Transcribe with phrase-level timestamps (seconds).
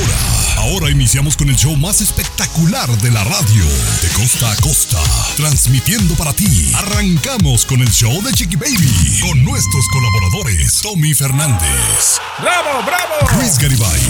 [0.00, 3.64] Ahora, ahora iniciamos con el show más espectacular de la radio.
[4.00, 4.98] De costa a costa,
[5.36, 6.72] transmitiendo para ti.
[6.74, 9.20] Arrancamos con el show de Chiqui Baby.
[9.20, 13.40] Con nuestros colaboradores, Tommy Fernández, ¡Bravo, bravo!
[13.40, 14.00] Luis Garibay,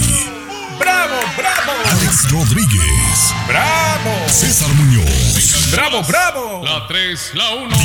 [0.79, 1.73] ¡Bravo, bravo!
[1.89, 4.29] Alex Rodríguez, ¡Bravo!
[4.29, 5.71] César Muñoz.
[5.71, 6.61] ¡Bravo, bravo!
[6.63, 7.77] La 3, la 1.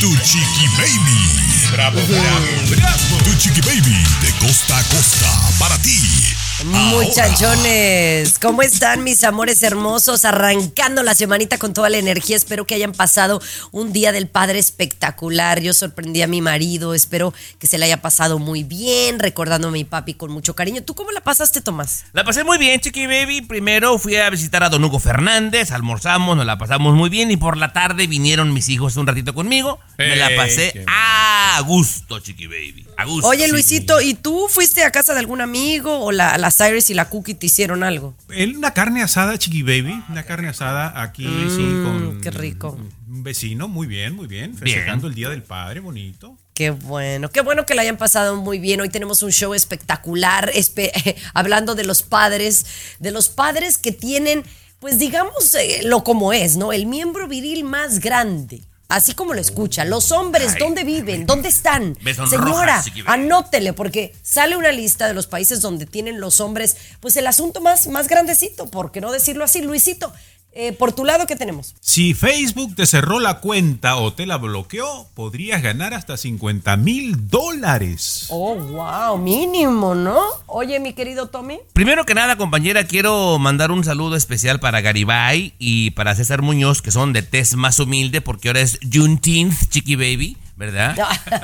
[0.00, 1.49] Tu Chiqui Baby.
[1.72, 3.18] ¡Bravo, bravo, bravo!
[3.24, 6.39] Tu Chiqui Baby de costa a costa para ti.
[6.64, 10.26] Muchachones, ¿cómo están mis amores hermosos?
[10.26, 12.36] Arrancando la semanita con toda la energía.
[12.36, 13.40] Espero que hayan pasado
[13.72, 15.60] un día del padre espectacular.
[15.60, 16.92] Yo sorprendí a mi marido.
[16.92, 20.82] Espero que se le haya pasado muy bien, recordando a mi papi con mucho cariño.
[20.82, 22.04] ¿Tú cómo la pasaste, Tomás?
[22.12, 23.40] La pasé muy bien, Chiqui Baby.
[23.40, 27.38] Primero fui a visitar a Don Hugo Fernández, almorzamos, nos la pasamos muy bien y
[27.38, 29.80] por la tarde vinieron mis hijos un ratito conmigo.
[29.96, 32.86] Me la pasé a gusto, Chiqui Baby.
[33.00, 33.28] A gusto.
[33.28, 36.94] Oye, Luisito, ¿y tú fuiste a casa de algún amigo o la, la Cyrus y
[36.94, 38.14] la Cookie te hicieron algo?
[38.28, 40.02] El- Una carne asada, Chiqui Baby.
[40.08, 42.18] Una carne asada aquí, sí, con.
[42.18, 42.78] Mm, qué rico.
[43.08, 44.54] Un vecino, muy bien, muy bien.
[44.56, 46.36] Festejando el Día del Padre, bonito.
[46.54, 48.80] Qué bueno, qué bueno que la hayan pasado muy bien.
[48.82, 50.92] Hoy tenemos un show espectacular, espe-
[51.34, 52.66] hablando de los padres,
[52.98, 54.44] de los padres que tienen,
[54.78, 56.72] pues digamos, eh, lo como es, ¿no?
[56.72, 58.60] El miembro viril más grande.
[58.90, 60.56] Así como lo escucha, los hombres.
[60.58, 61.24] ¿dónde viven?
[61.24, 61.96] ¿Dónde están?
[62.28, 67.26] Señora, anótele, porque sale una lista de los países donde tienen los hombres, pues el
[67.28, 69.62] asunto más, más grandecito, ¿por qué no decirlo así?
[69.62, 70.12] Luisito,
[70.52, 71.76] eh, por tu lado, ¿qué tenemos?
[71.80, 77.28] Si Facebook te cerró la cuenta o te la bloqueó, podrías ganar hasta 50 mil
[77.28, 78.26] dólares.
[78.30, 80.20] Oh, wow, mínimo, ¿no?
[80.46, 81.60] Oye, mi querido Tommy.
[81.72, 86.82] Primero que nada, compañera, quiero mandar un saludo especial para Garibay y para César Muñoz,
[86.82, 90.94] que son de test más humilde, porque ahora es Juneteenth, Chiqui Baby, ¿verdad?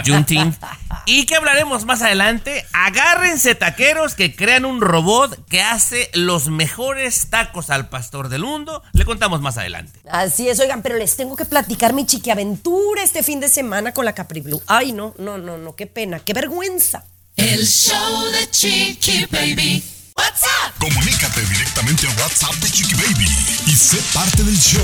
[0.06, 0.62] Juneteenth.
[1.08, 2.66] Y que hablaremos más adelante.
[2.72, 8.82] Agárrense taqueros que crean un robot que hace los mejores tacos al pastor del mundo.
[8.92, 10.00] Le contamos más adelante.
[10.10, 14.04] Así es, oigan, pero les tengo que platicar mi chiquiaventura este fin de semana con
[14.04, 14.60] la Capri Blue.
[14.66, 17.04] Ay, no, no, no, no, qué pena, qué vergüenza.
[17.36, 19.95] El show de Chiqui Baby.
[20.16, 20.72] What's up?
[20.78, 23.26] Comunícate directamente a WhatsApp de Chiqui Baby
[23.66, 24.80] y sé parte del show.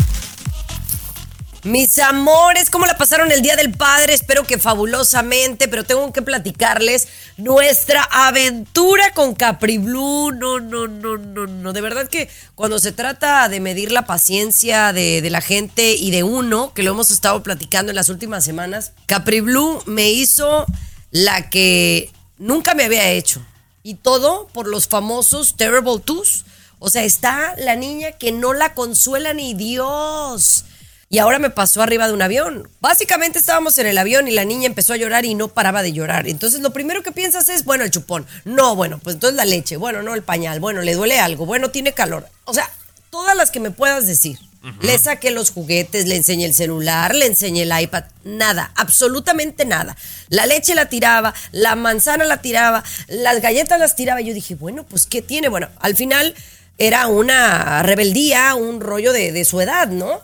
[1.64, 4.14] Mis amores, ¿cómo la pasaron el Día del Padre?
[4.14, 7.08] Espero que fabulosamente, pero tengo que platicarles
[7.38, 10.34] nuestra aventura con Capri Blue.
[10.34, 11.72] No, no, no, no, no.
[11.72, 16.24] De verdad que cuando se trata de medir la paciencia de, la gente y de
[16.24, 20.66] uno, que lo hemos estado platicando en las últimas semanas, Capri Blue me hizo
[21.12, 23.42] la que nunca me había hecho.
[23.84, 26.44] Y todo por los famosos Terrible Twos.
[26.80, 30.66] O sea, está la niña que no la consuela ni Dios.
[31.10, 32.68] Y ahora me pasó arriba de un avión.
[32.80, 35.94] Básicamente estábamos en el avión y la niña empezó a llorar y no paraba de
[35.94, 36.28] llorar.
[36.28, 38.26] Entonces lo primero que piensas es, bueno, el chupón.
[38.46, 39.78] No, bueno, pues entonces la leche.
[39.78, 40.60] Bueno, no, el pañal.
[40.60, 41.46] Bueno, le duele algo.
[41.46, 42.28] Bueno, tiene calor.
[42.46, 42.68] O sea,
[43.12, 44.40] todas las que me puedas decir.
[44.82, 48.06] Le saqué los juguetes, le enseñé el celular, le enseñé el iPad.
[48.24, 49.98] Nada, absolutamente nada.
[50.30, 54.22] La leche la tiraba, la manzana la tiraba, las galletas las tiraba.
[54.22, 55.50] Yo dije, bueno, pues ¿qué tiene?
[55.50, 56.34] Bueno, al final
[56.78, 60.22] era una rebeldía, un rollo de, de su edad, ¿no?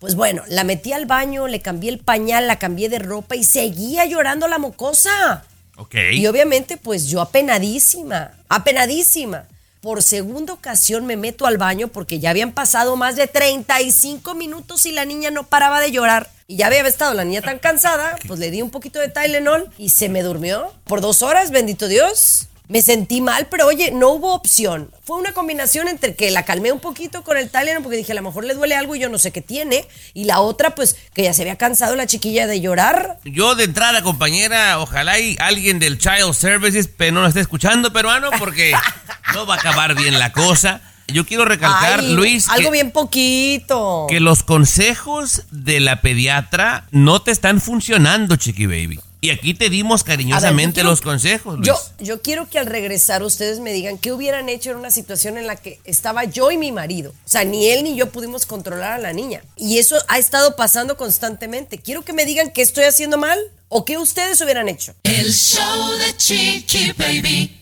[0.00, 3.44] Pues bueno, la metí al baño, le cambié el pañal, la cambié de ropa y
[3.44, 5.44] seguía llorando la mocosa.
[5.76, 5.94] Ok.
[6.12, 9.44] Y obviamente, pues yo apenadísima, apenadísima.
[9.82, 14.84] Por segunda ocasión me meto al baño porque ya habían pasado más de 35 minutos
[14.84, 16.30] y la niña no paraba de llorar.
[16.46, 19.70] Y ya había estado la niña tan cansada, pues le di un poquito de Tylenol
[19.78, 20.72] y se me durmió.
[20.84, 22.49] Por dos horas, bendito Dios.
[22.70, 24.92] Me sentí mal, pero oye, no hubo opción.
[25.02, 28.14] Fue una combinación entre que la calmé un poquito con el Tylenol porque dije, a
[28.14, 29.88] lo mejor le duele algo y yo no sé qué tiene.
[30.14, 33.18] Y la otra, pues, que ya se había cansado la chiquilla de llorar.
[33.24, 37.92] Yo de entrada, compañera, ojalá y alguien del Child Services pero no lo esté escuchando,
[37.92, 38.72] peruano, porque
[39.34, 40.80] no va a acabar bien la cosa.
[41.08, 44.06] Yo quiero recalcar, Ay, Luis, Algo que, bien poquito.
[44.08, 49.00] que los consejos de la pediatra no te están funcionando, Chiqui Baby.
[49.22, 51.66] Y aquí te dimos cariñosamente quiero- los consejos, Luis.
[51.68, 55.36] Yo, yo quiero que al regresar ustedes me digan qué hubieran hecho en una situación
[55.36, 57.10] en la que estaba yo y mi marido.
[57.10, 59.42] O sea, ni él ni yo pudimos controlar a la niña.
[59.56, 61.76] Y eso ha estado pasando constantemente.
[61.78, 63.38] Quiero que me digan qué estoy haciendo mal
[63.68, 64.94] o qué ustedes hubieran hecho.
[65.02, 67.56] El show de Chiqui Baby.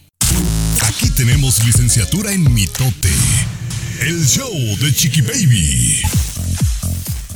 [0.83, 3.11] Aquí tenemos licenciatura en mitote.
[4.01, 6.03] El show de Chiqui Baby.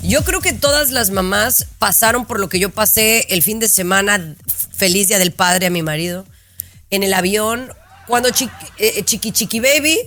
[0.02, 3.68] Yo creo que todas las mamás pasaron por lo que yo pasé el fin de
[3.68, 4.34] semana,
[4.76, 6.26] feliz día del padre a mi marido,
[6.90, 7.72] en el avión,
[8.08, 9.98] cuando chiqui, eh, chiqui, chiqui baby,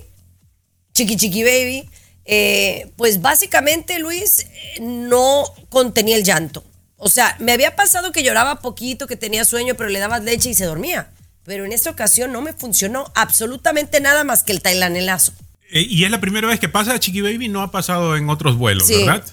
[0.94, 1.90] chiqui chiqui baby,
[2.26, 6.64] eh, pues básicamente Luis eh, no contenía el llanto.
[6.98, 10.50] O sea, me había pasado que lloraba poquito, que tenía sueño, pero le dabas leche
[10.50, 11.10] y se dormía.
[11.46, 15.34] Pero en esta ocasión no me funcionó absolutamente nada más que el tailanelazo.
[15.72, 18.58] Eh, y es la primera vez que pasa, Chiqui Baby, no ha pasado en otros
[18.58, 19.04] vuelos, Sí.
[19.06, 19.24] ¿verdad?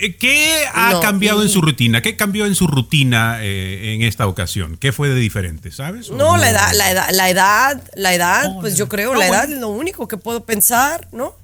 [0.00, 1.00] Eh, ¿Qué ha No.
[1.00, 2.02] cambiado en su rutina?
[2.02, 4.76] ¿Qué cambió en su rutina eh, en esta ocasión?
[4.76, 6.10] ¿Qué fue de diferente, sabes?
[6.10, 9.26] ¿O No, la edad, la edad, la edad, la edad, pues yo creo, No, la
[9.28, 9.54] edad bueno.
[9.54, 11.34] es lo único que puedo pensar, ¿no?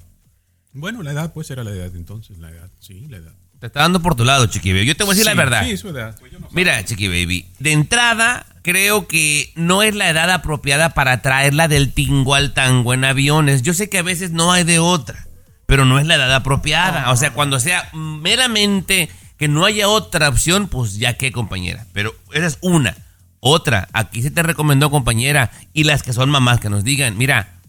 [0.73, 3.33] Bueno, la edad, pues era la edad entonces, la edad, sí, la edad.
[3.59, 4.85] Te está dando por tu lado, Chiqui Baby.
[4.85, 5.63] Yo te voy a decir Sí, la verdad.
[5.65, 6.15] Sí, su edad.
[6.19, 6.55] Pues yo no sé.
[6.55, 11.93] Mira, Chiqui Baby, de entrada creo que no es la edad apropiada para traerla del
[11.93, 13.61] tingo al tango en aviones.
[13.61, 15.24] Yo sé que a veces no hay de otra,
[15.65, 17.11] pero no es la edad apropiada.
[17.11, 21.85] O sea, cuando sea meramente que no haya otra opción, pues ya qué, compañera.
[21.93, 22.95] Pero esa es una.
[23.39, 27.59] Otra, aquí se te recomendó, compañera, y las que son mamás que nos digan, mira,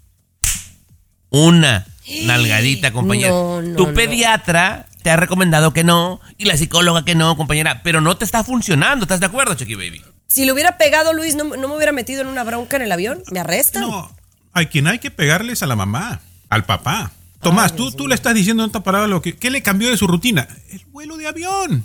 [1.29, 1.87] una
[2.25, 3.31] nalgadita, compañera.
[3.31, 3.95] No, no, tu no.
[3.95, 8.25] pediatra te ha recomendado que no, y la psicóloga que no, compañera, pero no te
[8.25, 10.03] está funcionando, ¿estás de acuerdo, Chiqui Baby?
[10.29, 12.93] Si le hubiera pegado Luis, no, no me hubiera metido en una bronca en el
[12.93, 13.83] avión, me arrestan.
[13.83, 14.11] No,
[14.53, 17.13] hay quien hay que pegarles a la mamá, al papá.
[17.41, 19.37] Tomás, tú, tú le estás diciendo en otra palabra lo que.
[19.37, 20.49] ¿Qué le cambió de su rutina?
[20.71, 21.85] El vuelo de avión.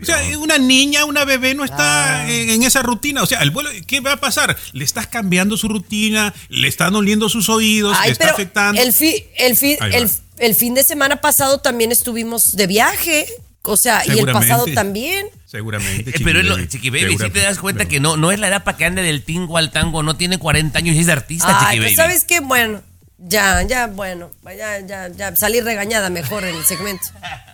[0.00, 3.22] O sea, una niña, una bebé no está en, en esa rutina.
[3.22, 4.54] O sea, el vuelo, ¿qué va a pasar?
[4.74, 8.80] Le estás cambiando su rutina, le están oliendo sus oídos, Ay, le está afectando.
[8.82, 13.26] el, fi- el, fi- el, el fin de semana pasado también estuvimos de viaje,
[13.62, 15.26] o sea, y el pasado también.
[15.46, 16.10] Seguramente.
[16.10, 18.38] Eh, pero es lo- Baby, Chiqui Baby, si te das cuenta que no, no es
[18.40, 21.08] la edad para que ande del tingo al tango, no tiene 40 años y es
[21.08, 21.96] artista, Ay, Chiqui pues Baby.
[21.96, 22.82] sabes qué, bueno,
[23.24, 27.06] ya, ya, bueno, ya, ya, ya salí regañada mejor en el segmento.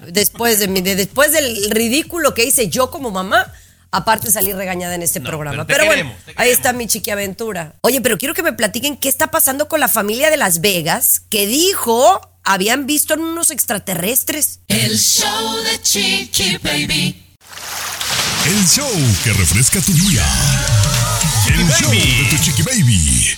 [0.06, 3.52] Después de mi, de- después del ridículo que hice yo como mamá,
[3.90, 5.66] aparte salí regañada en este No, programa.
[5.66, 7.74] pero te Pero, queremos, bueno, te ahí está mi chiqui aventura.
[7.82, 11.22] Oye, pero quiero que me platiquen qué está pasando con la familia de Las Vegas
[11.30, 14.60] que dijo habían visto en unos extraterrestres.
[14.68, 17.24] El show de Chiqui Baby.
[18.46, 18.90] El show
[19.24, 20.24] que refresca tu día.
[21.48, 23.36] El show de tu Chiqui Baby.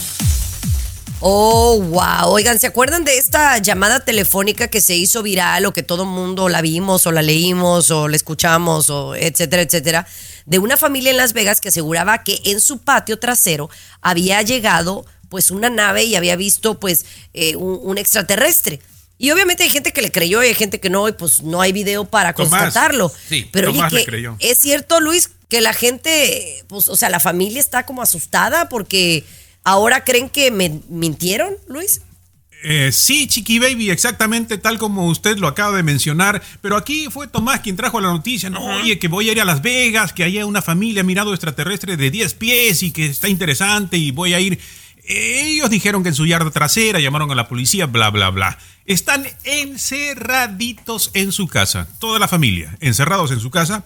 [1.22, 2.30] Oh, wow.
[2.32, 6.48] Oigan, ¿se acuerdan de esta llamada telefónica que se hizo viral o que todo mundo
[6.48, 10.06] la vimos o la leímos o la escuchamos o etcétera, etcétera?
[10.46, 13.68] De una familia en Las Vegas que aseguraba que en su patio trasero
[14.00, 18.80] había llegado pues una nave y había visto pues eh, un, un extraterrestre.
[19.18, 21.60] Y obviamente hay gente que le creyó y hay gente que no, y pues no
[21.60, 23.12] hay video para Tomás, constatarlo.
[23.28, 24.36] sí, Pero oye, que creyó.
[24.38, 29.24] es cierto, Luis, que la gente, pues, o sea, la familia está como asustada porque
[29.64, 32.02] ahora creen que me mintieron, Luis.
[32.62, 36.42] Eh, sí, Chiqui Baby, exactamente tal como usted lo acaba de mencionar.
[36.60, 38.50] Pero aquí fue Tomás quien trajo la noticia.
[38.50, 41.96] No, oye, que voy a ir a Las Vegas, que haya una familia mirado extraterrestre
[41.96, 44.60] de 10 pies y que está interesante y voy a ir.
[45.04, 48.58] Ellos dijeron que en su yarda trasera llamaron a la policía, bla, bla, bla.
[48.84, 53.84] Están encerraditos en su casa, toda la familia, encerrados en su casa.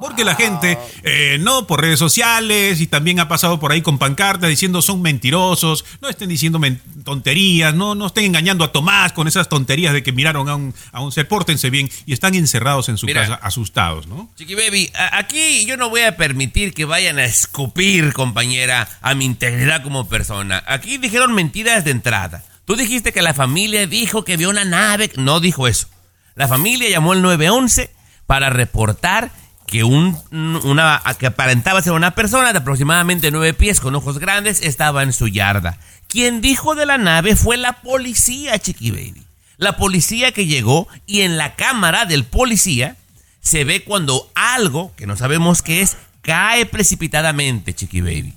[0.00, 3.98] Porque la gente, eh, no por redes sociales y también ha pasado por ahí con
[3.98, 6.60] pancartas diciendo son mentirosos, no estén diciendo
[7.04, 10.74] tonterías, no, no estén engañando a Tomás con esas tonterías de que miraron a un,
[10.92, 13.22] a un ser, pórtense bien y están encerrados en su Mira.
[13.22, 14.30] casa asustados, ¿no?
[14.36, 19.24] Chiqui Baby, aquí yo no voy a permitir que vayan a escupir, compañera, a mi
[19.24, 20.62] integridad como persona.
[20.66, 22.44] Aquí dijeron mentiras de entrada.
[22.64, 25.10] Tú dijiste que la familia dijo que vio una nave.
[25.16, 25.88] No dijo eso.
[26.34, 27.90] La familia llamó al 911
[28.26, 29.30] para reportar
[29.74, 34.62] que un, una, que aparentaba ser una persona de aproximadamente nueve pies con ojos grandes
[34.62, 35.78] estaba en su yarda.
[36.06, 39.26] Quien dijo de la nave fue la policía, Chiqui Baby.
[39.56, 42.94] La policía que llegó y en la cámara del policía
[43.40, 48.32] se ve cuando algo, que no sabemos qué es, cae precipitadamente, Chiqui Baby.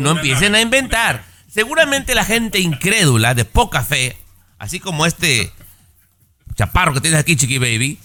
[0.00, 1.24] No empiecen a inventar.
[1.52, 4.16] Seguramente la gente incrédula, de poca fe,
[4.60, 5.50] así como este
[6.54, 7.98] chaparro que tienes aquí, Chiqui Baby,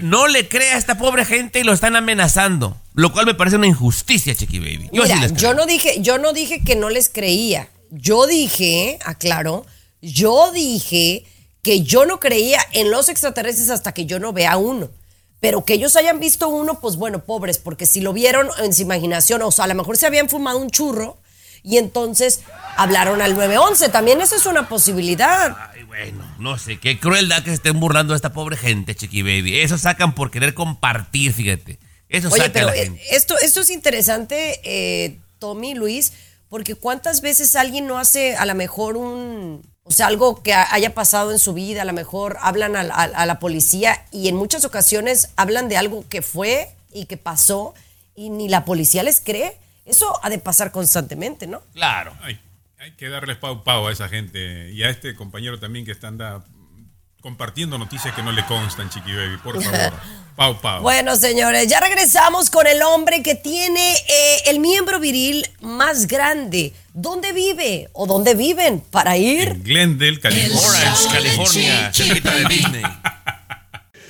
[0.00, 2.76] no le cree a esta pobre gente y lo están amenazando.
[2.94, 4.90] Lo cual me parece una injusticia, Chiqui Baby.
[4.92, 7.68] Yo sí yo no dije, yo no dije que no les creía.
[7.90, 9.66] Yo dije, aclaro,
[10.00, 11.24] yo dije
[11.62, 14.90] que yo no creía en los extraterrestres hasta que yo no vea uno.
[15.40, 18.82] Pero que ellos hayan visto uno, pues bueno, pobres, porque si lo vieron en su
[18.82, 21.18] imaginación, o sea, a lo mejor se habían fumado un churro
[21.62, 22.40] y entonces
[22.76, 23.88] hablaron al 911.
[23.88, 25.56] También esa es una posibilidad.
[25.90, 29.60] Bueno, no sé, qué crueldad que se estén burlando de esta pobre gente, Chiqui Baby.
[29.60, 31.80] Eso sacan por querer compartir, fíjate.
[32.08, 33.02] Eso Oye, saca a la eh, gente.
[33.16, 36.12] esto, esto es interesante, eh, Tommy, Luis,
[36.48, 40.72] porque cuántas veces alguien no hace a lo mejor un, o sea, algo que ha-
[40.72, 44.28] haya pasado en su vida, a lo mejor hablan a, la- a la policía y
[44.28, 47.74] en muchas ocasiones hablan de algo que fue y que pasó
[48.14, 49.56] y ni la policía les cree.
[49.84, 51.62] Eso ha de pasar constantemente, ¿no?
[51.74, 52.12] Claro.
[52.22, 52.38] Ay,
[52.80, 56.08] hay que darles pau pau a esa gente y a este compañero también que está
[56.08, 56.42] anda
[57.20, 59.36] compartiendo noticias que no le constan, Chiqui Baby.
[59.44, 59.92] Por favor,
[60.34, 60.80] pau pau.
[60.80, 66.72] Bueno, señores, ya regresamos con el hombre que tiene eh, el miembro viril más grande.
[66.94, 69.48] ¿Dónde vive o dónde viven para ir?
[69.48, 70.70] En Glendale, California.
[70.70, 72.82] Orange, California, cerquita de Disney.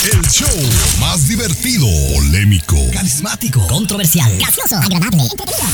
[0.02, 0.48] El show
[0.98, 5.68] más divertido, polémico, carismático, controversial, gracioso, agradable, entretenido.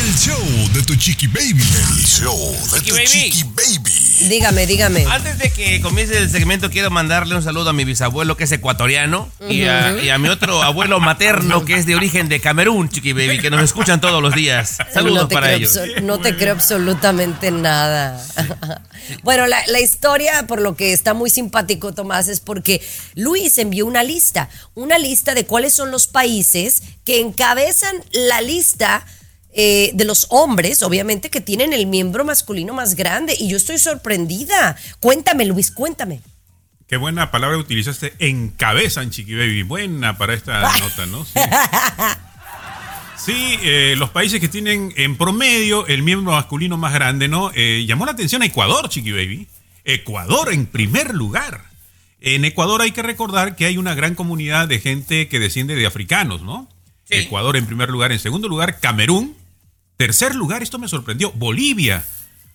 [0.00, 1.60] el show de tu chiqui baby.
[1.98, 3.06] El show de Chiqui tu baby.
[3.08, 4.28] chiqui baby.
[4.28, 5.04] Dígame, dígame.
[5.06, 8.52] Antes de que comience el segmento, quiero mandarle un saludo a mi bisabuelo que es
[8.52, 12.88] ecuatoriano y, a, y a mi otro abuelo materno que es de origen de Camerún,
[12.88, 14.78] Chiqui Baby, que nos escuchan todos los días.
[14.92, 15.76] Saludos no para ellos.
[16.02, 18.24] No te creo absolutamente nada.
[19.24, 22.80] bueno, la, la historia, por lo que está muy simpático, Tomás, es porque
[23.16, 29.04] Luis envió una lista, una lista de cuáles son los países que encabezan la lista
[29.52, 33.36] eh, de los hombres, obviamente, que tienen el miembro masculino más grande.
[33.38, 34.76] Y yo estoy sorprendida.
[35.00, 36.20] Cuéntame, Luis, cuéntame.
[36.86, 38.14] Qué buena palabra utilizaste.
[38.18, 39.62] Encabezan, Chiqui Baby.
[39.62, 41.24] Buena para esta nota, ¿no?
[41.24, 41.40] Sí,
[43.16, 47.52] Sí, eh, los países que tienen en promedio el miembro masculino más grande, ¿no?
[47.54, 49.48] Eh, llamó la atención a Ecuador, Chiqui Baby.
[49.84, 51.62] Ecuador en primer lugar.
[52.26, 55.84] En Ecuador hay que recordar que hay una gran comunidad de gente que desciende de
[55.84, 56.70] africanos, ¿no?
[57.04, 57.16] Sí.
[57.16, 58.12] Ecuador en primer lugar.
[58.12, 59.36] En segundo lugar, Camerún.
[59.98, 62.02] Tercer lugar, esto me sorprendió, Bolivia.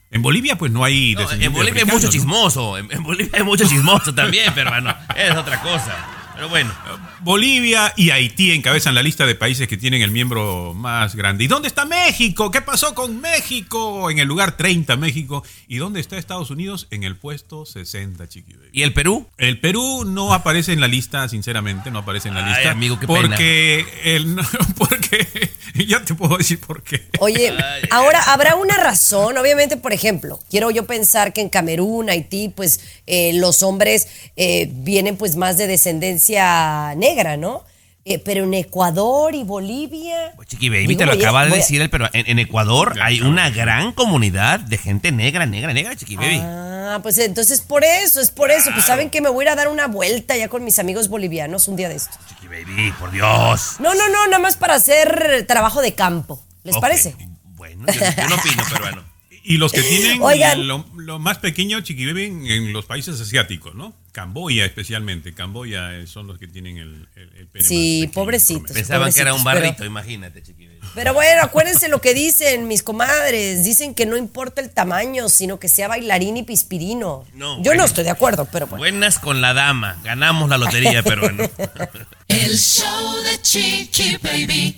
[0.10, 2.12] En Bolivia, pues no hay No, en Bolivia hay mucho ¿no?
[2.12, 2.78] chismoso.
[2.80, 6.19] En, en Bolivia hay mucho chismoso también, pero bueno, es otra cosa.
[6.40, 6.74] Pero bueno.
[7.20, 11.44] Bolivia y Haití encabezan la lista de países que tienen el miembro más grande.
[11.44, 12.50] ¿Y dónde está México?
[12.50, 14.10] ¿Qué pasó con México?
[14.10, 15.44] En el lugar 30, México.
[15.68, 16.88] ¿Y dónde está Estados Unidos?
[16.92, 18.70] En el puesto 60, chiqui baby.
[18.72, 19.28] ¿Y el Perú?
[19.38, 22.72] El Perú no aparece en la lista, sinceramente, no aparece en la Ay, lista.
[22.72, 24.44] amigo, qué porque el, no,
[24.78, 25.28] porque
[25.88, 27.10] ya te puedo decir por qué.
[27.20, 32.10] Oye, Ay, ahora habrá una razón, obviamente, por ejemplo, quiero yo pensar que en Camerún,
[32.10, 37.64] Haití, pues eh, los hombres eh, vienen pues más de descendencia negra, ¿no?
[38.06, 40.32] Eh, pero en Ecuador y Bolivia...
[40.36, 43.06] Pues, Chiqui Baby, Digo, te lo acaba de decir él, pero en, en Ecuador Ya
[43.06, 46.42] hay una gran comunidad de gente negra, negra, negra, Chiqui Baby.
[46.42, 48.72] Ah, pues entonces por eso, es por eso.
[48.74, 51.08] Pues saben que me voy a ir a dar una vuelta ya con mis amigos
[51.08, 52.18] bolivianos un día de estos.
[52.30, 53.76] Chiqui Baby, por Dios.
[53.80, 56.44] No, no, no, nada más para hacer trabajo de campo.
[56.64, 57.16] ¿Les parece?
[57.44, 59.09] Bueno, yo, yo no opino, pero bueno.
[59.50, 60.68] Y los que tienen Oigan.
[60.68, 63.96] lo, lo más pequeño, chiqui baby, en, en los países asiáticos, ¿no?
[64.12, 65.34] Camboya especialmente.
[65.34, 68.72] Camboya eh, son los que tienen el, el, el pene Sí, más pequeño, pobrecitos.
[68.74, 70.80] Pensaban que era un barrito, imagínate, Chiqui Baby.
[70.94, 73.64] Pero bueno, acuérdense lo que dicen mis comadres.
[73.64, 77.26] Dicen que no importa el tamaño, sino que sea bailarín y pispirino.
[77.34, 77.82] No, Yo bueno.
[77.82, 78.82] no estoy de acuerdo, pero bueno.
[78.84, 79.98] Buenas con la dama.
[80.04, 81.50] Ganamos la lotería, pero bueno.
[82.28, 84.78] El show de Chiqui Baby.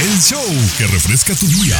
[0.00, 0.44] El show
[0.78, 1.76] que refresca tu día.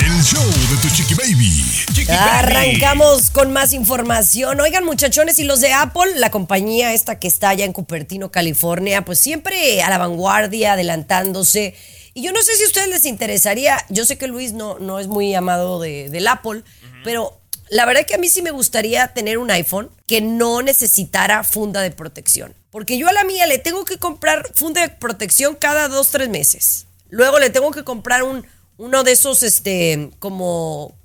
[0.00, 1.64] El show de tu chiqui baby.
[1.92, 2.18] Chiqui baby.
[2.18, 4.60] Arrancamos con más información.
[4.60, 9.04] Oigan, muchachones, y los de Apple, la compañía esta que está allá en Cupertino, California,
[9.04, 11.74] pues siempre a la vanguardia, adelantándose.
[12.14, 14.98] Y yo no sé si a ustedes les interesaría, yo sé que Luis no, no
[14.98, 16.62] es muy amado de- del Apple,
[17.04, 21.44] pero la verdad que a mí sí me gustaría tener un iPhone que no necesitara
[21.44, 22.54] funda de protección.
[22.70, 26.28] Porque yo a la mía le tengo que comprar funda de protección cada dos, tres
[26.28, 26.86] meses.
[27.08, 28.46] Luego le tengo que comprar un,
[28.78, 30.98] uno de esos, este, como,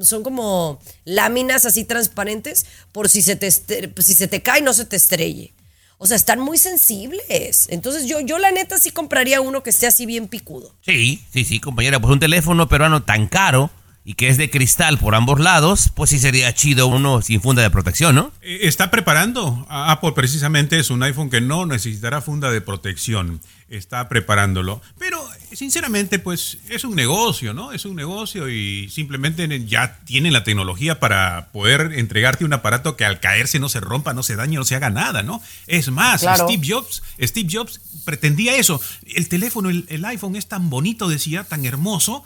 [0.00, 4.84] son como láminas así transparentes, por si se te, si se te cae no se
[4.84, 5.54] te estrelle.
[5.98, 7.68] O sea, están muy sensibles.
[7.70, 10.74] Entonces yo, yo la neta sí compraría uno que esté así bien picudo.
[10.82, 12.00] Sí, sí, sí, compañera.
[12.00, 13.70] Pues un teléfono peruano tan caro
[14.04, 17.62] y que es de cristal por ambos lados, pues sí sería chido uno sin funda
[17.62, 18.32] de protección, ¿no?
[18.42, 23.40] Eh, Está preparando a Apple precisamente es un iPhone que no necesitará funda de protección.
[23.70, 24.82] Está preparándolo.
[24.98, 27.72] Pero sinceramente, pues es un negocio, ¿no?
[27.72, 33.04] Es un negocio y simplemente ya tienen la tecnología para poder entregarte un aparato que
[33.04, 35.42] al caerse no se rompa, no se dañe, no se haga nada, ¿no?
[35.66, 36.48] Es más, Claro.
[36.48, 38.80] Steve Jobs, Steve Jobs pretendía eso.
[39.06, 42.24] El teléfono, el, el iPhone es tan bonito, decía, tan hermoso,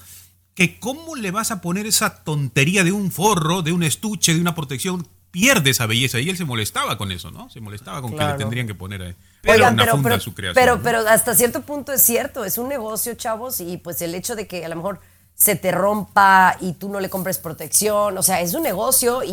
[0.54, 4.40] que cómo le vas a poner esa tontería de un forro, de un estuche, de
[4.40, 6.18] una protección pierde esa belleza.
[6.20, 7.48] Y él se molestaba con eso, ¿no?
[7.50, 9.14] Se molestaba con que le tendrían que poner ahí
[9.46, 10.54] Oigan, una pero, funda pero, a su creación.
[10.54, 10.82] pero, ¿no?
[10.82, 14.46] pero hasta cierto punto es cierto, es un negocio, chavos, y pues el hecho de
[14.46, 15.00] que a lo mejor
[15.34, 19.30] se te rompa y tú no le compres protección, o sea, es un negocio y,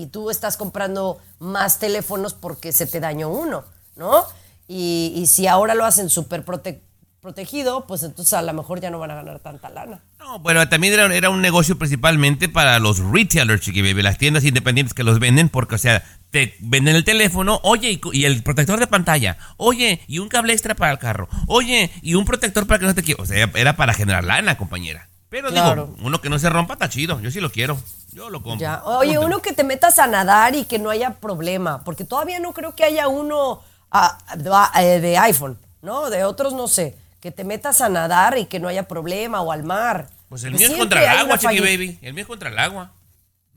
[0.00, 3.64] y tú estás comprando más teléfonos porque se te dañó uno,
[3.96, 4.24] ¿no?
[4.66, 6.80] Y, y si ahora lo hacen súper prote-
[7.22, 10.02] protegido, pues entonces a lo mejor ya no van a ganar tanta lana.
[10.18, 14.44] No, bueno, también era, era un negocio principalmente para los retailers, Chiqui Baby, las tiendas
[14.44, 18.80] independientes que los venden, porque, o sea, te venden el teléfono, oye, y, el protector
[18.80, 22.80] de pantalla, oye, y un cable extra para el carro, oye, y un protector para
[22.80, 23.22] que no te quieras.
[23.22, 25.08] O sea, era para generar lana, compañera.
[25.28, 25.86] Pero Claro.
[25.94, 27.78] digo, uno que no se rompa está chido, yo sí lo quiero,
[28.12, 28.60] yo lo compro.
[28.60, 28.82] Ya.
[28.84, 32.52] Oye, uno que te metas a nadar y que no haya problema, porque todavía no
[32.52, 33.62] creo que haya uno
[33.92, 36.10] ah, de, de iPhone, ¿no?
[36.10, 37.00] De otros no sé.
[37.22, 40.10] Que te metas a nadar y que no haya problema o al mar.
[40.28, 42.58] Pues el Porque mío es contra el agua, Chiqui Baby, el mío es contra el
[42.58, 42.92] agua.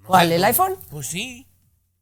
[0.06, 0.32] ¿Cuál?
[0.32, 0.76] ¿El iPhone?
[0.92, 1.48] Pues sí.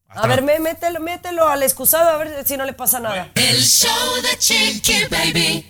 [0.09, 3.29] A ver, me- mételo, mételo al excusado a ver si no le pasa nada.
[3.33, 3.89] El show
[4.21, 5.69] de Chiqui Baby.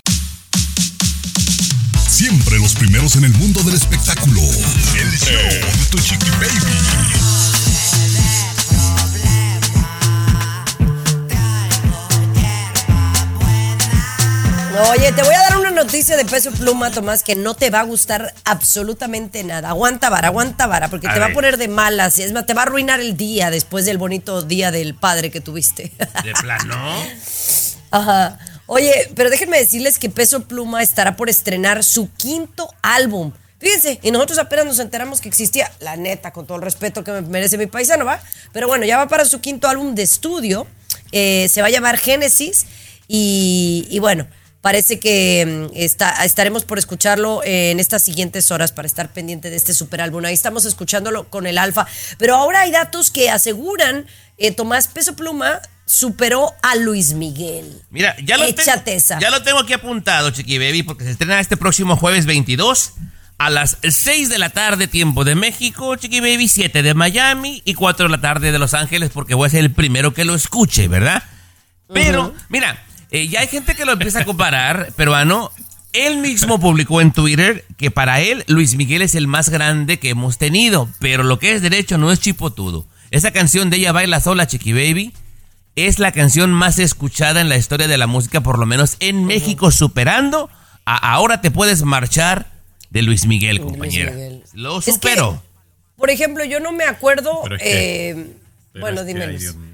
[2.08, 4.42] Siempre los primeros en el mundo del espectáculo.
[4.42, 7.43] El show de tu chiqui baby.
[14.92, 17.82] Oye, te voy a dar una noticia de peso pluma, Tomás, que no te va
[17.82, 19.70] a gustar absolutamente nada.
[19.70, 22.18] Aguanta vara, aguanta vara, porque A te va a poner de malas.
[22.18, 25.42] Es más, te va a arruinar el día después del bonito día del padre que
[25.42, 25.92] tuviste.
[26.24, 26.76] De plano.
[27.92, 28.40] Ajá.
[28.66, 33.32] Oye, pero déjenme decirles que Peso Pluma estará por estrenar su quinto álbum.
[33.60, 37.12] Fíjense, y nosotros apenas nos enteramos que existía, la neta, con todo el respeto que
[37.12, 38.20] me merece mi paisano, ¿va?
[38.52, 40.66] Pero bueno, ya va para su quinto álbum de estudio.
[41.12, 42.66] eh, se va a llamar Génesis.
[43.08, 44.26] Y, y bueno,
[44.64, 49.58] parece que mm, está, estaremos por escucharlo en estas siguientes horas para estar pendiente de
[49.58, 50.24] este super álbum.
[50.24, 51.86] Ahí estamos escuchándolo con el Alfa.
[52.18, 57.82] Pero ahora hay datos que aseguran, eh, Tomás Peso Pluma superó a Luis Miguel.
[57.90, 59.20] Mira, ya lo, Échate tengo, esa.
[59.20, 62.94] ya lo tengo aquí apuntado, Chiqui Baby, porque se estrena este próximo jueves 22
[63.40, 67.74] a las 6 de la tarde, tiempo de México, Chiqui Baby, 7 de Miami y
[67.74, 70.36] 4 de la tarde de Los Ángeles, porque voy a ser el primero que lo
[70.36, 71.22] escuche, ¿verdad?
[71.94, 72.82] Pero, mira,
[73.14, 75.52] eh, ya hay gente que lo empieza a comparar, peruano.
[75.94, 80.10] Él mismo publicó en Twitter que para él Luis Miguel es el más grande que
[80.10, 82.86] hemos tenido, pero lo que es derecho no es chipotudo.
[83.12, 85.14] Esa canción de ella baila sola, Chiqui Baby,
[85.76, 89.26] es la canción más escuchada en la historia de la música, por lo menos en
[89.26, 90.50] México, superando
[90.86, 92.52] a Ahora te puedes marchar
[92.90, 94.12] de Luis Miguel, compañera.
[94.14, 94.44] Miguel.
[94.54, 95.42] Lo Es que, superó.
[95.96, 97.40] por ejemplo, yo no me acuerdo.
[97.44, 98.28] Pero es que- eh,
[98.74, 99.73] Pero bueno, es que, dime.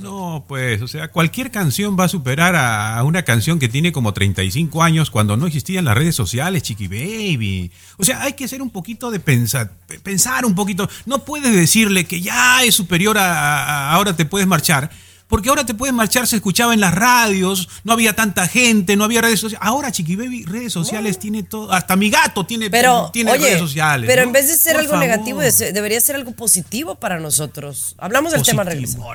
[0.00, 4.12] No, pues, o sea, cualquier canción va a superar a una canción que tiene como
[4.12, 7.70] 35 años cuando no existían las redes sociales, Chiqui Baby.
[7.98, 10.88] O sea, hay que hacer un poquito de pensar, pensar un poquito.
[11.06, 14.90] No puedes decirle que ya es superior a ahora te puedes marchar.
[15.30, 19.04] Porque ahora te puedes marchar, se escuchaba en las radios, no había tanta gente, no
[19.04, 19.66] había redes sociales.
[19.66, 21.72] Ahora, Chiqui Baby, redes sociales tiene todo.
[21.72, 24.06] Hasta mi gato tiene, Pero, tiene oye, redes sociales.
[24.06, 24.26] pero ¿no?
[24.28, 25.06] en vez de ser Por algo favor.
[25.06, 27.94] negativo, de- debería ser algo positivo para nosotros.
[27.96, 29.06] Hablamos del tema regresando.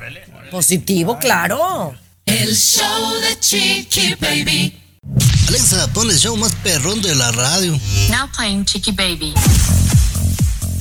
[0.50, 1.94] Positivo, claro.
[2.26, 4.82] El show de Chiqui Baby.
[5.50, 7.78] Alexa, pon el show más perrón de la radio.
[8.10, 9.34] Now playing Chicky Baby.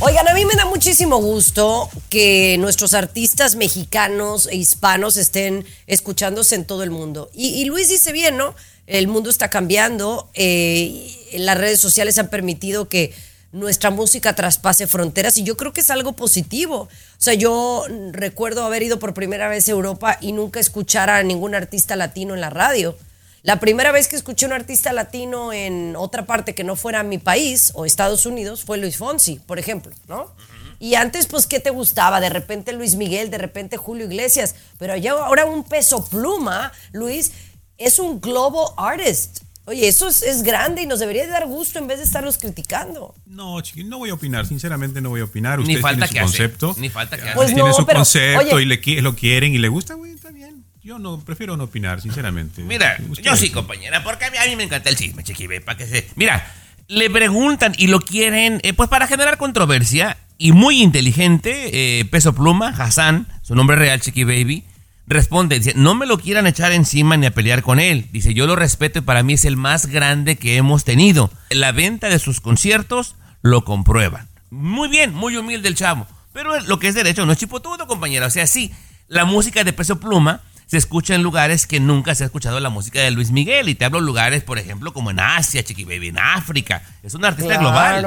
[0.00, 6.56] Oigan, a mí me da muchísimo gusto que nuestros artistas mexicanos e hispanos estén escuchándose
[6.56, 7.30] en todo el mundo.
[7.32, 8.54] Y, Luis dice bien, ¿no?
[8.86, 13.14] El mundo está cambiando, eh, las redes sociales han permitido que
[13.52, 16.80] nuestra música traspase fronteras y yo creo que es algo positivo.
[16.82, 21.22] O sea, yo recuerdo haber ido por primera vez a Europa y nunca escuchar a
[21.22, 22.96] ningún artista latino en la radio.
[23.44, 27.18] La primera vez que escuché un artista latino en otra parte que no fuera mi
[27.18, 30.34] país o Estados Unidos fue Luis Fonsi, por ejemplo, ¿no?
[30.80, 32.20] Y antes, pues, ¿qué te gustaba?
[32.20, 37.32] De repente Luis Miguel, de repente Julio Iglesias, pero ya ahora un peso pluma, Luis,
[37.76, 39.42] es un global artist.
[39.66, 42.38] Oye, eso es, es grande y nos debería de dar gusto en vez de estarlos
[42.38, 43.14] criticando.
[43.26, 45.58] No, chiqui, no voy a opinar, sinceramente no voy a opinar.
[45.58, 46.74] Ni Usted falta tiene que su hace, concepto.
[46.78, 47.34] ni falta que hace.
[47.34, 50.12] Pues tiene no, su pero, concepto oye- y le, lo quieren y le gusta, güey,
[50.12, 50.64] está bien.
[50.84, 52.62] Yo no, prefiero no opinar, sinceramente.
[52.62, 55.60] Mira, yo sí, compañera, porque a mí, a mí me encanta el chisme, Chiqui Baby,
[55.60, 56.06] para que se...
[56.14, 56.46] Mira,
[56.88, 62.34] le preguntan y lo quieren, eh, pues para generar controversia, y muy inteligente, eh, Peso
[62.34, 64.64] Pluma, Hassan, su nombre real, Chiqui Baby,
[65.06, 68.08] responde, dice, no me lo quieran echar encima ni a pelear con él.
[68.12, 71.30] Dice, yo lo respeto y para mí es el más grande que hemos tenido.
[71.48, 74.28] La venta de sus conciertos lo comprueban.
[74.50, 76.06] Muy bien, muy humilde el chavo.
[76.34, 78.26] Pero lo que es derecho no es chipotudo, compañera.
[78.26, 78.70] O sea, sí,
[79.08, 82.70] la música de Peso Pluma se escucha en lugares que nunca se ha escuchado la
[82.70, 83.68] música de Luis Miguel.
[83.68, 86.82] Y te hablo lugares, por ejemplo, como en Asia, Chiqui Baby, en África.
[87.02, 88.02] Es un artista global.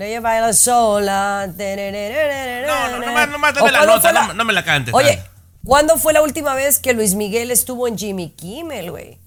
[0.00, 1.46] Ella baila sola.
[1.56, 4.94] No, no, nomás, nomás ¿O dame la nota, la- no, no me la cantes.
[4.94, 5.22] Oye.
[5.64, 9.18] ¿cuándo fue la última vez que Luis Miguel estuvo en Jimmy Kimmel, güey?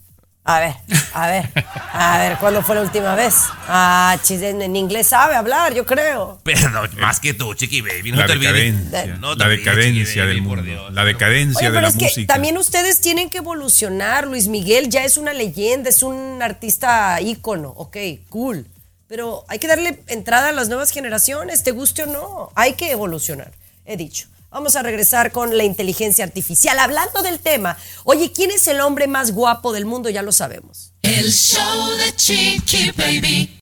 [0.45, 0.75] A ver,
[1.13, 1.49] a ver,
[1.93, 3.33] a ver, ¿cuándo fue la última vez?
[3.69, 6.41] Ah, chis, en, en inglés sabe hablar, yo creo.
[6.43, 8.11] Perdón, más que tú, Chiqui Baby.
[8.11, 8.53] No La te olvides.
[8.53, 10.91] decadencia, No te la olvides, decadencia del mundo, Dios.
[10.93, 12.33] la decadencia Oye, de pero la es que música.
[12.33, 14.27] también ustedes tienen que evolucionar.
[14.27, 17.95] Luis Miguel ya es una leyenda, es un artista ícono, ok,
[18.27, 18.67] cool.
[19.07, 22.51] Pero hay que darle entrada a las nuevas generaciones, te guste o no.
[22.55, 23.53] Hay que evolucionar,
[23.85, 24.27] he dicho.
[24.53, 26.77] Vamos a regresar con la inteligencia artificial.
[26.77, 30.11] Hablando del tema, oye, ¿quién es el hombre más guapo del mundo?
[30.11, 30.93] Ya lo sabemos.
[31.01, 33.59] El show de Chiqui Baby.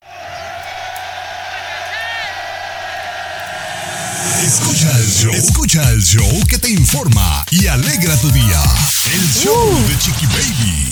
[4.44, 5.32] Escucha el show.
[5.32, 8.62] Escucha el show que te informa y alegra tu día.
[9.14, 10.91] El show de Chiqui Baby.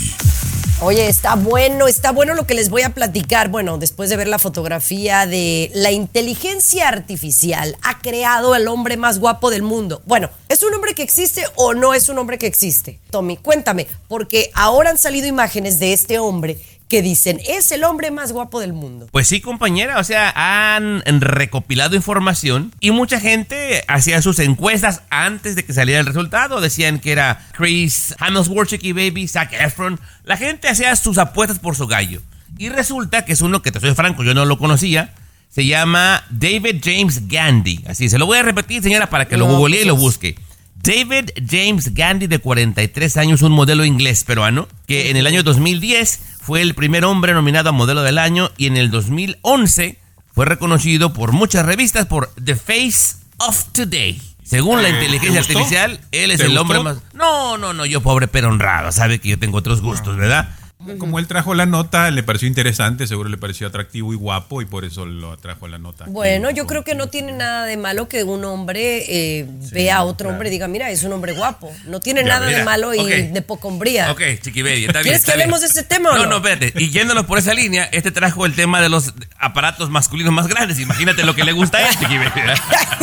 [0.82, 3.50] Oye, está bueno, está bueno lo que les voy a platicar.
[3.50, 9.18] Bueno, después de ver la fotografía de la inteligencia artificial, ha creado el hombre más
[9.18, 10.00] guapo del mundo.
[10.06, 12.98] Bueno, ¿es un hombre que existe o no es un hombre que existe?
[13.10, 16.56] Tommy, cuéntame, porque ahora han salido imágenes de este hombre
[16.90, 19.08] que dicen es el hombre más guapo del mundo.
[19.12, 25.54] Pues sí, compañera, o sea, han recopilado información y mucha gente hacía sus encuestas antes
[25.54, 26.60] de que saliera el resultado.
[26.60, 30.00] Decían que era Chris Hemsworth, Chicky Baby, Zac Efron.
[30.24, 32.20] La gente hacía sus apuestas por su gallo.
[32.58, 35.14] Y resulta que es uno que, te soy franco, yo no lo conocía.
[35.48, 37.84] Se llama David James Gandhi.
[37.86, 40.36] Así, se lo voy a repetir, señora, para que lo googlee y lo busque.
[40.82, 46.20] David James Gandhi, de 43 años, un modelo inglés peruano, que en el año 2010
[46.40, 49.98] fue el primer hombre nominado a modelo del año y en el 2011
[50.34, 54.20] fue reconocido por muchas revistas por The Face of Today.
[54.42, 56.96] Según la Eh, inteligencia artificial, él es ¿Te el hombre más...
[57.12, 60.56] No, no, no, yo pobre pero honrado, sabe que yo tengo otros gustos, ¿verdad?
[60.98, 64.64] Como él trajo la nota, le pareció interesante, seguro le pareció atractivo y guapo y
[64.64, 66.06] por eso lo trajo la nota.
[66.08, 69.04] Bueno, yo creo que no tiene nada de malo que un hombre
[69.40, 71.70] eh, vea a otro hombre y diga, mira, es un hombre guapo.
[71.86, 74.10] No tiene Ya, nada de malo y de poca hombría.
[74.10, 75.02] Ok, Chiqui Baby, está bien.
[75.02, 76.30] ¿Quieres está que hablemos de ese tema o No, no?
[76.30, 76.72] no, espérate.
[76.82, 80.78] Y yéndonos por esa línea, este trajo el tema de los aparatos masculinos más grandes.
[80.80, 82.30] Imagínate lo que le gusta a él, Chiqui Baby.
[82.34, 82.56] ¿verdad?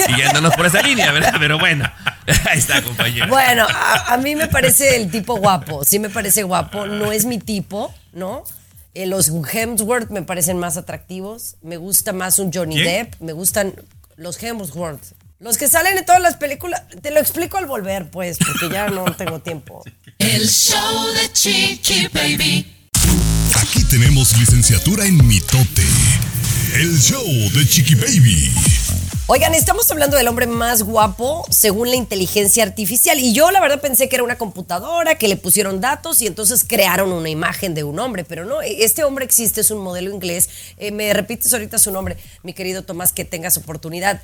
[0.10, 1.36] Y yéndonos por esa línea, ¿verdad?
[1.40, 1.90] Pero bueno,
[2.50, 3.28] ahí está, compañero.
[3.28, 7.26] Bueno, a, a mí me parece el tipo guapo, sí me parece guapo, no es
[7.26, 7.77] mi tipo,
[8.14, 8.44] ¿no?
[8.94, 12.88] Eh, los Hemsworth me parecen más atractivos, me gusta más un Johnny ¿Quién?
[12.88, 13.74] Depp, me gustan
[14.16, 15.14] los Hemsworth.
[15.40, 18.90] Los que salen en todas las películas, te lo explico al volver, pues, porque ya
[18.90, 19.84] no tengo tiempo.
[20.18, 22.74] El show de Chiqui Baby.
[23.56, 25.86] Aquí tenemos licenciatura en mitote.
[26.74, 28.52] El show de Chiqui Baby.
[29.30, 33.20] Oigan, estamos hablando del hombre más guapo según la inteligencia artificial.
[33.20, 36.64] Y yo la verdad pensé que era una computadora, que le pusieron datos y entonces
[36.66, 38.24] crearon una imagen de un hombre.
[38.24, 40.50] Pero no, este hombre existe, es un modelo inglés.
[40.78, 44.22] Eh, me repites ahorita su nombre, mi querido Tomás, que tengas oportunidad.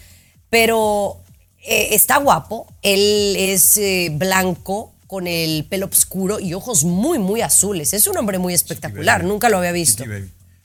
[0.49, 1.17] Pero
[1.65, 7.41] eh, está guapo, él es eh, blanco con el pelo oscuro y ojos muy, muy
[7.41, 7.93] azules.
[7.93, 10.05] Es un hombre muy espectacular, nunca lo había visto.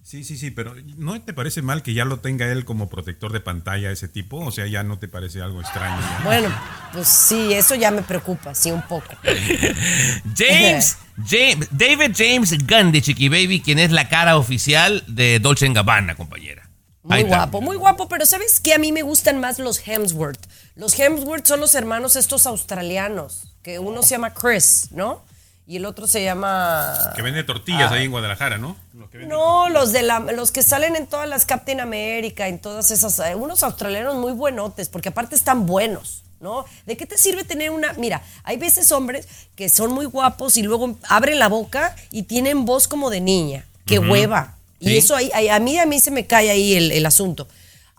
[0.08, 3.30] Sí, sí, sí, pero ¿no te parece mal que ya lo tenga él como protector
[3.30, 4.38] de pantalla ese tipo?
[4.38, 6.00] O sea, ya no te parece algo extraño.
[6.00, 6.24] ya?
[6.24, 6.48] Bueno,
[6.94, 9.14] pues sí, eso ya me preocupa, sí, un poco.
[10.34, 16.14] James, James, David James Gandhi, Chiqui Baby, quien es la cara oficial de Dolce Gabbana,
[16.14, 16.70] compañera.
[17.02, 18.72] Muy guapo, muy guapo, pero ¿sabes qué?
[18.72, 20.40] A mí me gustan más los Hemsworth.
[20.74, 25.22] Los Hemsworth son los hermanos estos australianos, que uno se llama Chris, ¿no?
[25.68, 27.12] Y el otro se llama...
[27.14, 28.74] Que vende tortillas ahí en Guadalajara, ¿no?
[28.94, 32.48] Los que venden- No, los de la, los que salen en todas las Captain America,
[32.48, 36.64] en todas esas, eh, unos australianos muy buenotes, porque aparte están buenos, ¿no?
[36.86, 37.92] ¿De qué te sirve tener una?
[37.94, 42.64] Mira, hay veces hombres que son muy guapos y luego abren la boca y tienen
[42.64, 44.54] voz como de niña, que hueva.
[44.80, 47.46] Y eso ahí- ahí- a mí a mí se me cae ahí el, el asunto.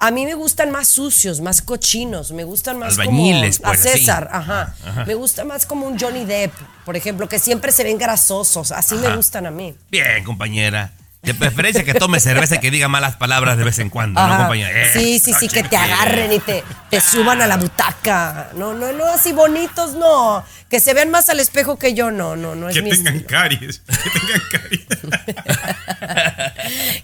[0.01, 3.85] A mí me gustan más sucios, más cochinos, me gustan más Albañiles, como a pues,
[3.85, 3.99] así.
[3.99, 4.73] César, ajá.
[5.05, 6.53] Me gusta más como un Johnny Depp,
[6.85, 9.75] por ejemplo, que siempre se ven grasosos, así me gustan a mí.
[9.91, 10.93] Bien, compañera.
[11.21, 14.27] De preferencia que tome cerveza y que diga malas palabras de vez en cuando, ¿no,
[14.27, 14.37] Ajá.
[14.43, 14.71] compañera?
[14.71, 18.49] Eh, Sí, sí, sí, que te agarren y te, te suban a la butaca.
[18.55, 20.43] No, no, no, así bonitos, no.
[20.69, 23.15] Que se vean más al espejo que yo, no, no, no es Que mi tengan
[23.15, 23.29] estilo.
[23.29, 23.81] caries.
[23.85, 24.85] Que tengan caries.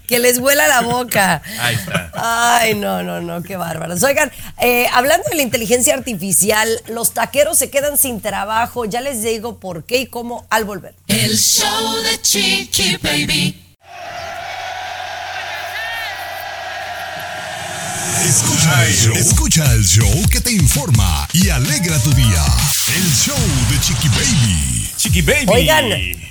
[0.06, 1.42] Que les vuela la boca.
[1.60, 2.10] Ahí está.
[2.14, 4.02] Ay, no, no, no, qué bárbaros.
[4.02, 4.30] Oigan,
[4.62, 8.84] eh, hablando de la inteligencia artificial, los taqueros se quedan sin trabajo.
[8.84, 10.94] Ya les digo por qué y cómo al volver.
[11.08, 13.62] El show de Chiqui Baby.
[18.26, 19.14] Escucha el show.
[19.14, 22.44] Escucha el show que te informa y alegra tu día.
[22.94, 23.36] El show
[23.70, 24.90] de Chiqui Baby.
[24.96, 25.46] Chiqui Baby.
[25.48, 25.84] Oigan,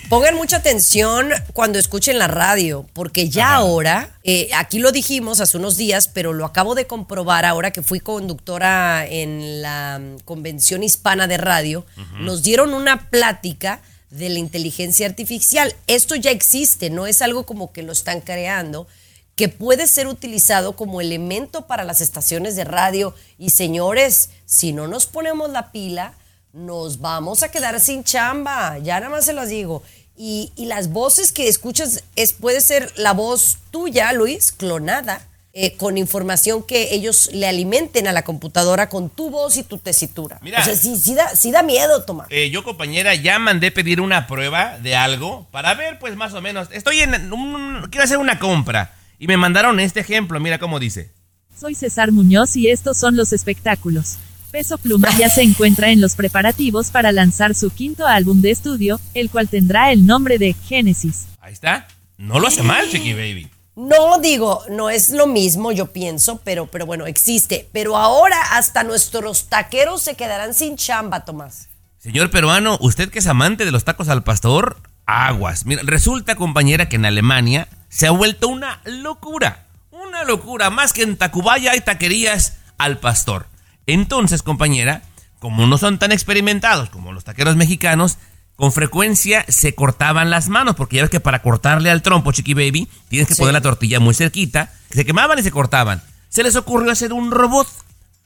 [0.10, 5.58] Pongan mucha atención cuando escuchen la radio, porque ya ahora, eh, aquí lo dijimos hace
[5.58, 10.84] unos días, pero lo acabo de comprobar ahora que fui conductora en la mm, Convención
[10.84, 11.88] Hispana de Radio,
[12.20, 13.82] nos dieron una plática
[14.18, 15.76] de la inteligencia artificial.
[15.88, 18.88] Esto ya existe, no es algo como que lo están creando,
[19.36, 23.14] que puede ser utilizado como elemento para las estaciones de radio.
[23.38, 26.14] Y señores, si no nos ponemos la pila,
[26.54, 29.84] nos vamos a quedar sin chamba, ya nada más se las digo.
[30.16, 35.78] Y, y las voces que escuchas es, puede ser la voz tuya, Luis, clonada, eh,
[35.78, 40.38] con información que ellos le alimenten a la computadora con tu voz y tu tesitura.
[40.42, 40.60] Mira.
[40.60, 42.28] o sea, sí, sí da, sí da miedo, Tomás.
[42.30, 46.42] Eh, yo, compañera, ya mandé pedir una prueba de algo para ver, pues, más o
[46.42, 46.68] menos.
[46.74, 47.88] Estoy en un...
[47.90, 48.96] Quiero hacer una compra.
[49.18, 51.14] Y me mandaron este ejemplo, mira cómo dice.
[51.58, 54.18] Soy César Muñoz y estos son los espectáculos.
[54.52, 59.00] Peso Pluma ya se encuentra en los preparativos para lanzar su quinto álbum de estudio,
[59.14, 61.28] el cual tendrá el nombre de Génesis.
[61.40, 61.88] Ahí está.
[62.18, 63.55] No lo hace mal, Chiqui Baby.
[63.76, 67.68] No digo, no es lo mismo, yo pienso, pero, pero bueno, existe.
[67.74, 71.68] Pero ahora hasta nuestros taqueros se quedarán sin chamba, Tomás.
[71.98, 75.66] Señor peruano, usted que es amante de los tacos al pastor, aguas.
[75.66, 79.66] Mira, resulta, compañera, que en Alemania se ha vuelto una locura.
[79.92, 80.70] Una locura.
[80.70, 83.48] Más que en Tacubaya hay taquerías al pastor.
[83.88, 85.02] Entonces, compañera,
[85.40, 88.18] como no son tan experimentados como los taqueros mexicanos,
[88.56, 92.54] con frecuencia se cortaban las manos, porque ya ves que para cortarle al trompo, Chiqui
[92.54, 93.40] Baby, tienes que Sí.
[93.40, 94.72] poner la tortilla muy cerquita.
[94.92, 96.02] Se quemaban y se cortaban.
[96.30, 97.68] Se les ocurrió hacer un robot.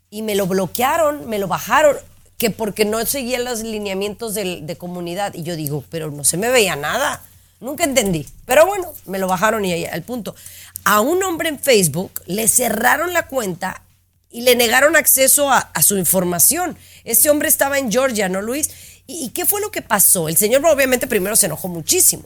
[0.09, 1.97] y me lo bloquearon, me lo bajaron
[2.39, 5.35] que porque no seguía los lineamientos de, de, comunidad.
[5.35, 7.21] Y yo digo, pero no se me veía nada.
[7.61, 8.27] Nunca entendí.
[8.45, 10.35] Pero bueno, me lo bajaron y al punto.
[10.83, 13.83] A un hombre en Facebook le cerraron la cuenta
[14.29, 16.77] y le negaron acceso a, su información.
[17.03, 18.69] Este hombre estaba en Georgia, ¿no, Luis?
[19.05, 20.27] ¿Y, y qué fue lo que pasó?
[20.27, 22.23] El señor obviamente primero se enojó muchísimo.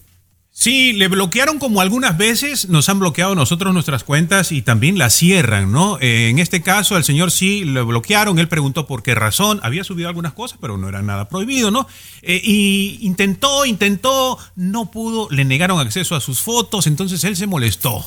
[0.58, 5.14] Sí, le bloquearon como algunas veces, nos han bloqueado nosotros nuestras cuentas y también las
[5.14, 5.98] cierran, ¿no?
[6.00, 9.84] Eh, en este caso, al señor sí le bloquearon, él preguntó por qué razón, había
[9.84, 11.88] subido algunas cosas, pero no era nada prohibido, ¿no?
[12.22, 17.48] Eh, y intentó, intentó, no pudo, le negaron acceso a sus fotos, entonces él se
[17.48, 18.06] molestó.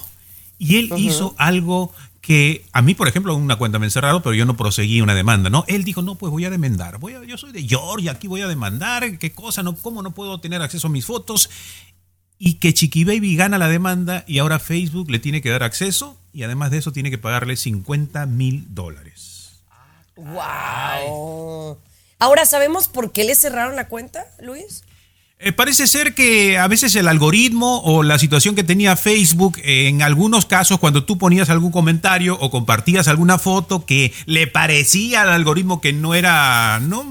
[0.58, 4.46] Y él hizo algo que a mí, por ejemplo, una cuenta me encerraron, pero yo
[4.46, 5.66] no proseguí una demanda, ¿no?
[5.68, 8.40] Él dijo, no, pues voy a demandar, voy a- yo soy de Georgia, aquí voy
[8.40, 11.50] a demandar, qué cosa, no, cómo no puedo tener acceso a mis fotos
[12.38, 16.18] y que Chiqui Baby gana la demanda y ahora Facebook le tiene que dar acceso
[16.32, 19.60] y además de eso tiene que pagarle 50 mil dólares.
[20.16, 21.78] ¡Wow!
[22.18, 24.82] Ahora, ¿sabemos por qué le cerraron la cuenta, Luis?
[25.40, 30.02] Eh, parece ser que a veces el algoritmo o la situación que tenía Facebook, en
[30.02, 35.28] algunos casos cuando tú ponías algún comentario o compartías alguna foto que le parecía al
[35.28, 37.04] algoritmo que no era, no,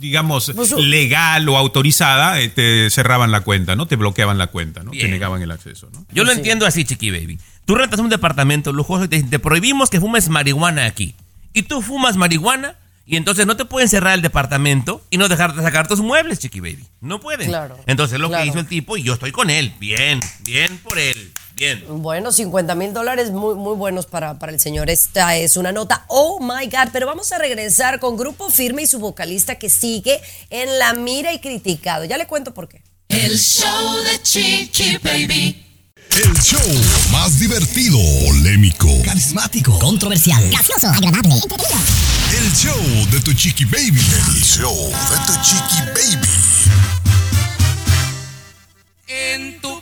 [0.00, 3.86] digamos, legal o autorizada, eh, te cerraban la cuenta, ¿no?
[3.86, 4.90] Te bloqueaban la cuenta, ¿no?
[4.90, 6.06] Te negaban el acceso, ¿no?
[6.12, 7.38] Yo lo entiendo así, Chiqui Baby.
[7.64, 11.14] Tú rentas un departamento lujoso y te, te prohibimos que fumes marihuana aquí.
[11.52, 12.76] Y tú fumas marihuana
[13.10, 16.60] y entonces no te pueden cerrar el departamento y no dejarte sacar tus muebles, Chiqui
[16.60, 16.84] Baby.
[17.00, 17.48] No pueden.
[17.48, 18.44] Claro, Entonces lo claro.
[18.44, 19.72] que hizo el tipo y yo estoy con él.
[19.80, 21.32] Bien, bien por él.
[21.58, 21.84] Bien.
[21.88, 24.90] Bueno, 50 mil dólares muy, muy buenos para, para el señor.
[24.90, 26.04] Esta es una nota.
[26.06, 26.90] Oh my God.
[26.92, 31.32] Pero vamos a regresar con Grupo Firme y su vocalista que sigue en la mira
[31.32, 32.04] y criticado.
[32.04, 32.82] Ya le cuento por qué.
[33.08, 35.64] El show de Chiqui Baby.
[36.10, 36.60] El show
[37.12, 39.78] más divertido, polémico, Carismático.
[39.78, 40.42] Controversial.
[40.50, 40.88] Gracioso.
[40.88, 41.34] Agradable.
[41.34, 41.78] Entretenido.
[42.40, 44.00] el show de tu chiqui baby.
[44.00, 46.28] El show de tu chiqui baby.
[49.06, 49.77] En tu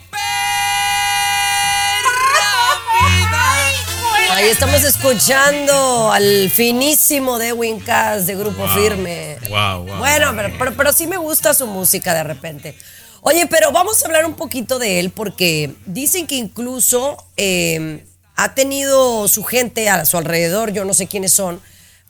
[4.37, 9.39] Ahí estamos escuchando al finísimo de Wincas de Grupo Firme.
[9.49, 9.97] Wow, wow.
[9.97, 12.77] Bueno, pero, pero, pero sí me gusta su música de repente.
[13.23, 18.55] Oye, pero vamos a hablar un poquito de él porque dicen que incluso eh, ha
[18.55, 21.59] tenido su gente a su alrededor, yo no sé quiénes son,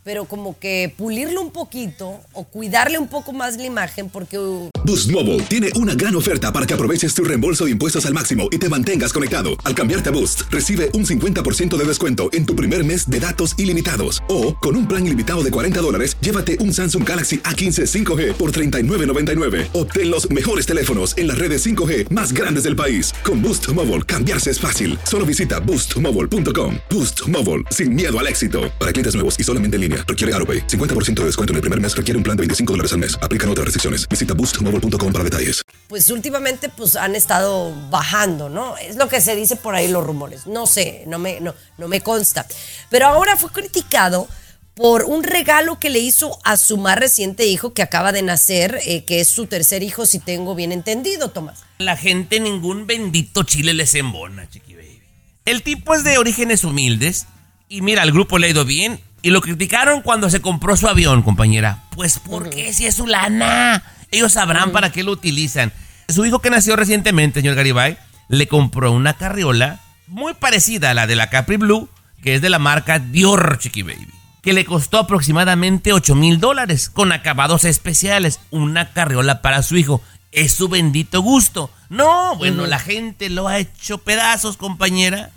[0.06, 4.38] pero como que pulirlo un poquito o cuidarle un poco más la imagen porque...
[4.38, 8.14] uh, Boost Mobile tiene una gran oferta para que aproveches tu reembolso de impuestos al
[8.14, 9.56] máximo y te mantengas conectado.
[9.64, 13.58] Al cambiarte a Boost, recibe un 50% de descuento en tu primer mes de datos
[13.58, 14.22] ilimitados.
[14.28, 18.52] O, con un plan ilimitado de 40 dólares, llévate un Samsung Galaxy A15 5G por
[18.52, 19.70] $39.99.
[19.72, 23.12] Obtén los mejores teléfonos en las redes 5G más grandes del país.
[23.24, 24.96] Con Boost Mobile, cambiarse es fácil.
[25.02, 26.76] Solo visita boostmobile.com.
[26.90, 28.70] Boost Mobile, sin miedo al éxito.
[28.78, 30.66] Para clientes nuevos y solamente en línea, requiere AroPay.
[30.66, 33.18] 50% de descuento en el primer mes requiere un plan de 25 dólares al mes.
[33.20, 34.08] Aplican otras restricciones.
[34.08, 35.62] Visita boostmobile.com para detalles.
[35.88, 38.76] pues últimamente pues han estado bajando, ¿no?
[38.76, 40.46] Es lo que se dice por ahí los rumores.
[40.46, 42.46] No sé, no me, no, no me consta.
[42.90, 44.28] Pero ahora fue criticado
[44.74, 48.78] por un regalo que le hizo a su más reciente hijo que acaba de nacer,
[48.84, 51.64] eh, que es su tercer hijo, si tengo bien entendido, Tomás.
[51.78, 55.00] La gente ningún bendito chile les embona, chiqui baby.
[55.46, 57.26] El tipo es de orígenes humildes
[57.70, 60.86] y mira, al grupo le ha ido bien y lo criticaron cuando se compró su
[60.86, 61.82] avión, compañera.
[61.90, 63.82] Pues porque si es su lana.
[64.12, 65.72] Ellos sabrán para qué lo utilizan.
[66.08, 71.08] Su hijo que nació recientemente, señor Garibay, le compró una carriola muy parecida a la
[71.08, 71.88] de la Capri Blue,
[72.22, 74.06] que es de la marca Dior, chiqui baby
[74.42, 80.02] que le costó aproximadamente 8 mil dólares, con acabados especiales, una carriola para su hijo.
[80.30, 81.68] Es su bendito gusto.
[81.88, 85.32] No, bueno, la gente lo ha hecho pedazos, compañera.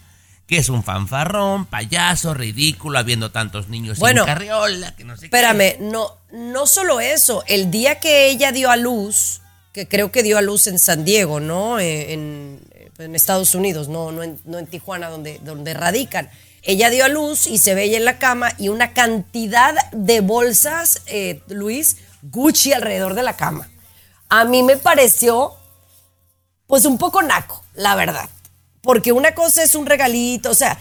[0.50, 5.22] Que es un fanfarrón, payaso, ridículo, habiendo tantos niños Bueno, sin carriola, que no sé
[5.22, 5.26] qué.
[5.28, 9.42] Espérame, no, no solo eso, el día que ella dio a luz,
[9.74, 11.78] que creo que dio a luz en San Diego, ¿no?
[11.80, 12.60] Eh, En,
[12.98, 16.32] en Estados Unidos, no, no, en, no en Tijuana, donde, donde radican.
[16.64, 20.20] Ella dio a luz y se ve ella en la cama y una cantidad de
[20.22, 23.70] bolsas, eh, Luis, Gucci alrededor de la cama.
[24.30, 25.54] A mí me pareció,
[26.66, 28.30] pues un poco naco, la verdad.
[28.82, 30.80] Porque una cosa es un regalito, o sea,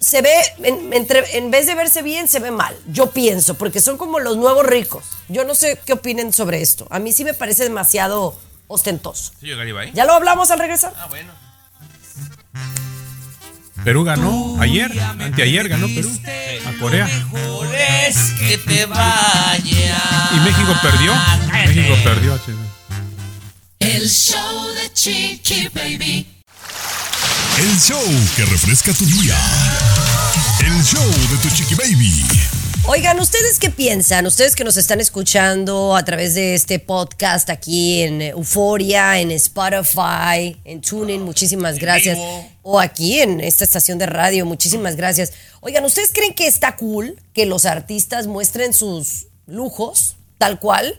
[0.00, 0.32] se ve,
[0.64, 2.76] en, entre- en vez de verse bien, se ve mal.
[2.88, 5.04] Yo pienso, porque son como los nuevos ricos.
[5.28, 6.86] Yo no sé qué opinen sobre esto.
[6.90, 9.32] A mí sí me parece demasiado ostentoso.
[9.40, 9.92] Señor Garibay.
[9.94, 10.92] ¿Ya lo hablamos al regresar?
[10.96, 11.32] Ah, bueno.
[13.84, 16.08] Perú ganó ayer, anteayer ganó Perú
[16.66, 17.08] a Corea.
[18.08, 19.58] Es que te vaya.
[20.36, 21.12] Y México perdió.
[21.66, 22.40] México perdió.
[23.80, 26.41] El show de Chiqui Baby.
[27.58, 28.02] El show
[28.34, 29.36] que refresca tu día.
[30.64, 32.24] El show de tu chiqui baby.
[32.86, 34.26] Oigan, ¿ustedes qué piensan?
[34.26, 40.56] Ustedes que nos están escuchando a través de este podcast aquí en Euforia, en Spotify,
[40.64, 42.18] en TuneIn, muchísimas gracias.
[42.62, 45.34] O aquí en esta estación de radio, muchísimas gracias.
[45.60, 50.98] Oigan, ¿ustedes creen que está cool que los artistas muestren sus lujos tal cual?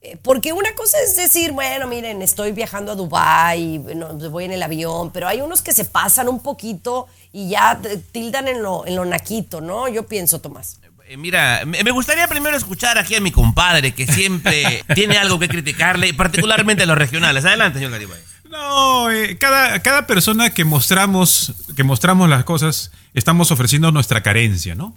[0.00, 4.52] Eh, Porque una cosa es decir, bueno, miren, estoy viajando a Dubái, bueno, voy en
[4.52, 7.80] el avión, pero hay unos que se pasan un poquito y ya
[8.12, 9.88] tildan en lo, en lo naquito, ¿no?
[9.88, 10.78] Yo pienso, Tomás.
[11.08, 15.38] Eh, Mira, me me gustaría primero escuchar aquí a mi compadre que siempre tiene algo
[15.38, 17.44] que criticarle, particularmente a los regionales.
[17.44, 18.20] Adelante, señor Garibay.
[18.50, 24.74] No, eh, cada, cada persona que mostramos, que mostramos las cosas, estamos ofreciendo nuestra carencia,
[24.74, 24.94] ¿no?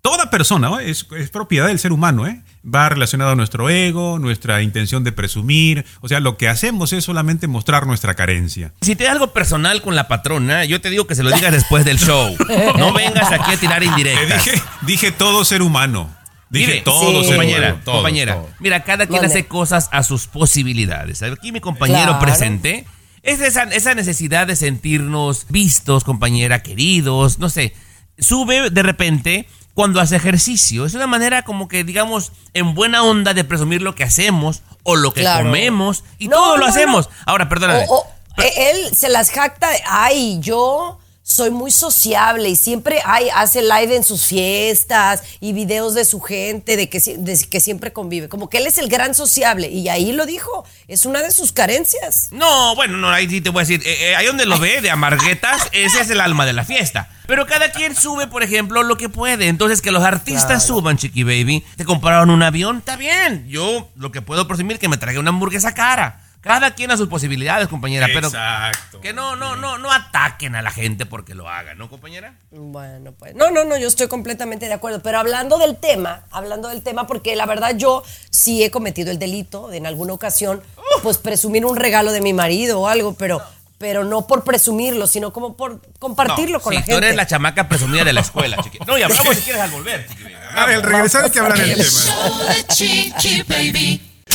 [0.00, 0.80] Toda persona ¿no?
[0.80, 2.42] es, es propiedad del ser humano, ¿eh?
[2.64, 5.84] Va relacionado a nuestro ego, nuestra intención de presumir.
[6.00, 8.72] O sea, lo que hacemos es solamente mostrar nuestra carencia.
[8.80, 11.52] Si te da algo personal con la patrona, yo te digo que se lo digas
[11.52, 12.36] después del show.
[12.78, 14.44] No vengas aquí a tirar Te indirectas.
[14.44, 16.14] dije, dije todo ser humano.
[16.50, 18.34] Dije Mire, todo ser compañera, todo, compañera.
[18.34, 18.48] todo.
[18.58, 21.22] Mira, cada quien hace cosas a sus posibilidades.
[21.22, 22.18] Aquí mi compañero Claro.
[22.20, 22.86] presente
[23.22, 27.74] es esa, esa necesidad de sentirnos vistos, compañera, queridos, no sé.
[28.18, 29.46] Sube de repente
[29.78, 30.86] cuando hace ejercicio.
[30.86, 34.96] Es una manera como que, digamos, en buena onda de presumir lo que hacemos o
[34.96, 35.44] lo que Claro.
[35.44, 37.06] comemos y No, todo lo hacemos.
[37.06, 37.12] no.
[37.26, 37.86] Ahora, perdóname.
[37.88, 40.98] O- o, eh, él se las jacta de, ay, yo
[41.30, 46.20] soy muy sociable y siempre ay, hace live en sus fiestas y videos de su
[46.20, 48.30] gente, de que, si- de que siempre convive.
[48.30, 51.52] Como que él es el gran sociable y ahí lo dijo, es una de sus
[51.52, 52.28] carencias.
[52.30, 54.80] No, bueno, no, ahí sí te voy a decir, eh, eh, ahí donde lo ve,
[54.80, 57.10] de amarguetas, ese es el alma de la fiesta.
[57.26, 59.48] Pero cada quien sube, por ejemplo, lo que puede.
[59.48, 63.46] Entonces, que los artistas suban, Chiqui Baby, te compraron un avión, está bien.
[63.48, 66.24] Yo lo que puedo presumir que me tragué una hamburguesa cara.
[66.48, 69.00] Cada quien a sus posibilidades, compañera, pero Exacto.
[69.00, 72.34] que no, no, no, no ataquen a la gente porque lo hagan, ¿no, compañera?
[72.50, 75.00] Bueno, pues no, no, no, yo estoy completamente de acuerdo.
[75.02, 79.18] Pero hablando del tema, hablando del tema, porque la verdad yo sí he cometido el
[79.18, 80.60] delito de en alguna ocasión,
[81.04, 83.40] pues presumir un regalo de mi marido o algo, pero,
[83.78, 87.06] pero no por presumirlo, sino como por compartirlo No, con sí, la tú gente.
[87.06, 88.78] eres la chamaca presumida de la escuela, chiqui.
[88.86, 90.24] No, y hablamos si quieres al volver, chiqui.
[90.56, 92.12] A ver, al regresar hay que hablar del El tema.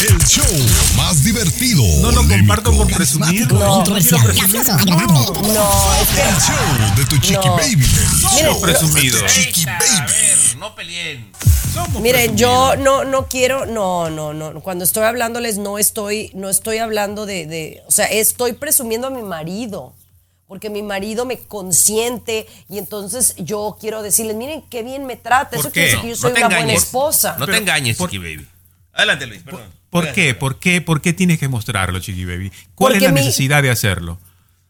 [0.09, 0.45] El show
[0.97, 1.81] más divertido.
[2.01, 3.47] No lo comparto por presumir.
[3.51, 4.51] No, no quiero Controversial, presumir.
[4.53, 5.53] gracioso, agradable.
[5.53, 7.55] No, es que El show de tu chiqui No.
[7.55, 7.71] baby.
[7.71, 9.15] El Miren, show presumido.
[9.17, 10.11] de tu chiqui Eita, a baby.
[10.11, 11.31] ver, no peleen.
[11.73, 13.05] Somos Miren, yo presumidos.
[13.05, 14.59] no, no quiero, no, no, no.
[14.61, 19.09] Cuando estoy hablándoles, no estoy, no estoy hablando de, de, o sea, estoy presumiendo a
[19.09, 19.93] mi marido.
[20.47, 25.51] Porque mi marido me consiente y entonces yo quiero decirles, miren qué bien me trata.
[25.51, 25.73] ¿Por Eso qué?
[25.73, 27.37] quiere decir que yo soy no una buena esposa.
[27.39, 28.47] No te engañes, por- chiqui baby.
[28.93, 29.61] Adelante, Luis, perdón.
[29.63, 29.82] ¿Por
[30.13, 30.33] qué?
[30.33, 30.81] ¿Por qué?
[30.81, 32.51] ¿Por qué tienes que mostrarlo, Chiqui Baby?
[32.75, 34.19] ¿Cuál Porque es la mi- necesidad de hacerlo?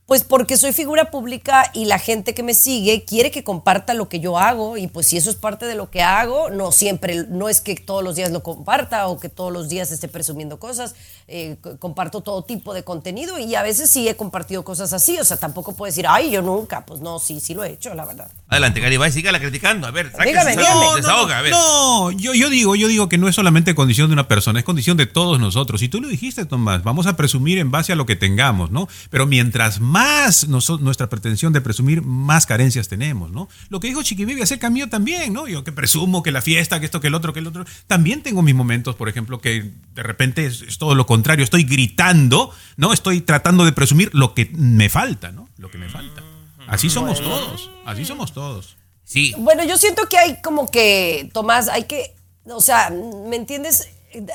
[0.06, 4.10] Pues porque soy figura pública y la gente que me sigue quiere que comparta lo
[4.10, 7.26] que yo hago y pues si eso es parte de lo que hago, no siempre,
[7.30, 10.60] no es que todos los días lo comparta o que todos los días esté presumiendo
[10.60, 10.94] cosas,
[11.30, 15.24] eh, comparto todo tipo de contenido y a veces sí he compartido cosas así, o
[15.24, 18.06] sea, tampoco puedo decir, ay, yo nunca, pues no, sí, sí lo he hecho, la
[18.06, 18.30] verdad.
[18.54, 19.88] Adelante, Garibay, sígala criticando.
[19.88, 20.96] A ver, sáquese, Dígame, dígame.
[20.98, 21.52] desahoga, a ver.
[21.52, 24.66] No, yo, yo digo, yo digo que no es solamente condición de una persona, es
[24.66, 25.82] condición de todos nosotros.
[25.82, 28.88] Y tú lo dijiste, Tomás, vamos a presumir en base a lo que tengamos, ¿no?
[29.10, 33.50] Pero mientras más noso- nuestra pretensión de presumir, más carencias tenemos, ¿no?
[33.70, 35.48] Lo que dijo Chiqui Baby acerca mío también, ¿no?
[35.48, 37.66] Yo que presumo que la fiesta, que esto, que el otro, que el otro.
[37.88, 41.44] También tengo mis momentos, por ejemplo, que de repente es, es todo lo contrario.
[41.44, 42.94] Estoy gritando, ¿no?
[42.94, 45.50] Estoy tratando de presumir lo que me falta, ¿no?
[45.58, 46.22] Lo que me falta.
[46.68, 48.78] Así somos todos, así somos todos.
[49.04, 53.90] Sí, Bueno, yo siento que hay como que, Tomás, hay que, o sea, ¿me entiendes?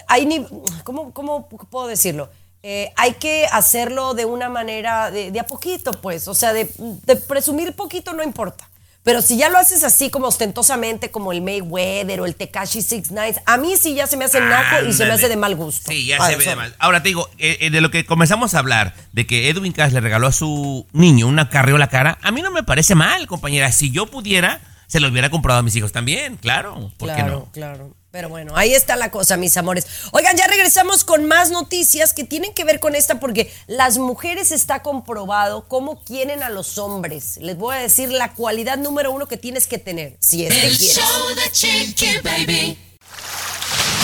[0.07, 0.47] Hay ni,
[0.85, 2.29] ¿cómo, cómo puedo decirlo?
[2.63, 6.71] Eh, hay que hacerlo de una manera, de, de a poquito, pues, o sea, de,
[6.77, 8.68] de presumir poquito no importa.
[9.09, 13.11] Pero si ya lo haces así como ostentosamente, como el Mayweather o el Tekashi Six
[13.11, 15.57] Nines, a mí sí ya se me hace naco y se me hace de mal
[15.57, 15.91] gusto.
[15.91, 16.77] Sí, ya Ah, se ve de mal.
[16.79, 19.95] Ahora te digo, eh, eh, de lo que comenzamos a hablar, de que Edwin Cass
[19.95, 23.73] le regaló a su niño una carriola cara, a mí no me parece mal, compañera.
[23.73, 26.93] Si yo pudiera, se lo hubiera comprado a mis hijos también, claro.
[26.99, 27.51] ¿Por qué Claro, no?
[27.51, 27.97] claro.
[28.11, 29.87] Pero bueno, ahí está la cosa, mis amores.
[30.13, 34.51] Oigan, ya regresamos con más noticias que tienen que ver con esta porque las mujeres
[34.51, 37.37] está comprobado cómo quieren a los hombres.
[37.43, 40.67] Les voy a decir la cualidad número uno que tienes que tener, si es que
[40.69, 40.97] El quieres.
[40.97, 42.79] show de Chiqui Baby.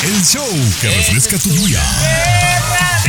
[0.05, 0.47] El show
[0.83, 1.81] que refresca tu día.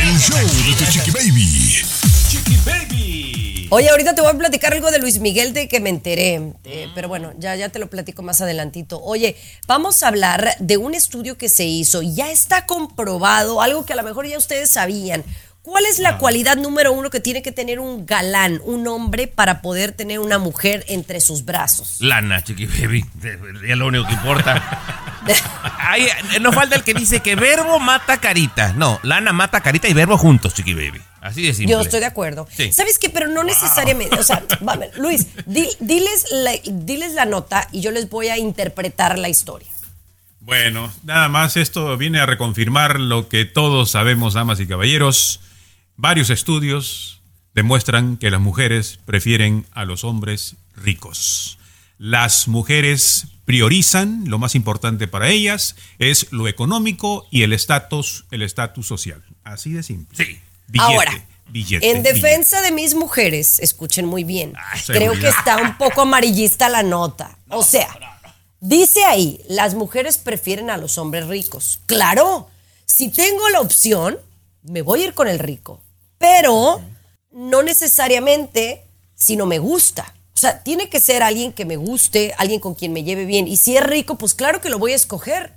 [0.01, 1.81] El show de tu chiqui baby.
[2.29, 3.24] Chiqui Baby.
[3.69, 6.87] Oye, ahorita te voy a platicar algo de Luis Miguel de que me enteré, eh,
[6.93, 9.01] pero bueno, ya, ya te lo platico más adelantito.
[9.03, 9.35] Oye,
[9.67, 13.95] vamos a hablar de un estudio que se hizo, ya está comprobado, algo que a
[13.95, 15.23] lo mejor ya ustedes sabían.
[15.65, 19.63] ¿Cuál es la cualidad número uno que tiene que tener un galán, un hombre, para
[19.63, 21.97] poder tener una mujer entre sus brazos?
[22.01, 23.03] Lana, chiqui baby.
[23.67, 25.11] Es lo único que importa.
[25.97, 28.73] Eh, no falta el que dice que verbo mata carita.
[28.73, 31.01] No, lana mata carita y verbo juntos, chiqui baby.
[31.25, 31.73] Así de simple.
[31.73, 32.47] Yo estoy de acuerdo.
[32.55, 32.71] Sí.
[32.71, 33.09] ¿Sabes qué?
[33.09, 34.17] Pero no necesariamente.
[34.19, 38.37] O sea, va, Luis, di- diles, la, diles la nota y yo les voy a
[38.37, 39.67] interpretar la historia.
[40.39, 45.39] Bueno, nada más esto viene a reconfirmar lo que todos sabemos, damas y caballeros.
[45.97, 47.21] Varios estudios
[47.55, 51.57] demuestran que las mujeres prefieren a los hombres ricos.
[51.97, 58.43] Las mujeres priorizan, lo más importante para ellas es lo económico y el estatus, el
[58.43, 59.23] estatus social.
[59.43, 60.15] Así de simple.
[60.23, 60.39] Sí.
[60.67, 62.13] Billete, Ahora, billete, en billete.
[62.13, 64.53] defensa de mis mujeres, escuchen muy bien,
[64.87, 67.37] creo que está un poco amarillista la nota.
[67.49, 67.87] o sea,
[68.59, 71.79] dice ahí, las mujeres prefieren a los hombres ricos.
[71.85, 72.49] Claro,
[72.85, 74.17] si tengo la opción,
[74.63, 75.81] me voy a ir con el rico,
[76.17, 76.81] pero
[77.31, 78.83] no necesariamente
[79.15, 80.13] si no me gusta.
[80.35, 83.47] O sea, tiene que ser alguien que me guste, alguien con quien me lleve bien.
[83.47, 85.53] Y si es rico, pues claro que lo voy a escoger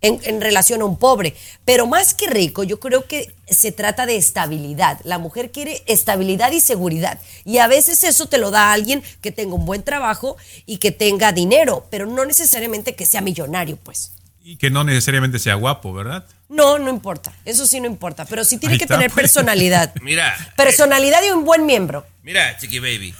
[0.00, 1.34] en, en relación a un pobre.
[1.64, 4.98] Pero más que rico, yo creo que se trata de estabilidad.
[5.04, 7.18] La mujer quiere estabilidad y seguridad.
[7.44, 10.36] Y a veces eso te lo da alguien que tenga un buen trabajo
[10.66, 14.12] y que tenga dinero, pero no necesariamente que sea millonario, pues.
[14.42, 16.24] Y que no necesariamente sea guapo, ¿verdad?
[16.48, 17.32] No, no importa.
[17.44, 18.24] Eso sí no importa.
[18.24, 19.24] Pero sí tiene Ahí que está, tener pues.
[19.24, 19.94] personalidad.
[20.02, 22.06] Mira, eh, Personalidad y un buen miembro.
[22.22, 23.14] Mira, Chiqui Baby.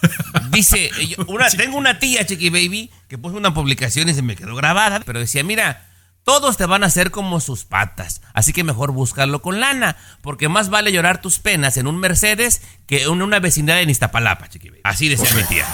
[0.51, 0.91] Dice,
[1.29, 5.01] una, tengo una tía, Chiqui Baby, que puso una publicación y se me quedó grabada,
[5.07, 5.90] pero decía, mira,
[6.31, 10.49] todos te van a hacer como sus patas, así que mejor búscalo con lana, porque
[10.49, 14.71] más vale llorar tus penas en un Mercedes que en una vecindad en Iztapalapa, Chiqui.
[14.85, 15.67] Así decía mi tía.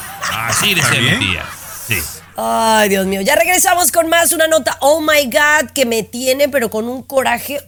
[0.48, 1.44] Así decía mi tía.
[1.86, 1.98] Sí.
[2.38, 3.20] Ay, Dios mío.
[3.20, 4.78] Ya regresamos con más una nota.
[4.80, 7.61] Oh my God, que me tiene, pero con un coraje.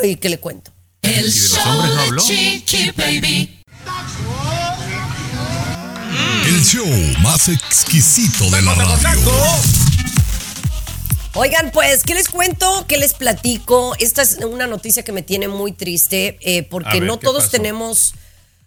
[0.00, 0.70] Ay, que le cuento.
[1.02, 2.18] El ¿Y de los show hombres no de?
[2.28, 3.60] Chiqui Baby.
[6.46, 6.86] El show
[7.22, 9.20] más exquisito de la radio.
[11.38, 12.86] Oigan, pues, ¿qué les cuento?
[12.88, 13.94] ¿Qué les platico?
[13.98, 17.44] Esta es una noticia que me tiene muy triste eh, porque ver, no ¿qué todos
[17.44, 17.50] pasó?
[17.50, 18.14] tenemos,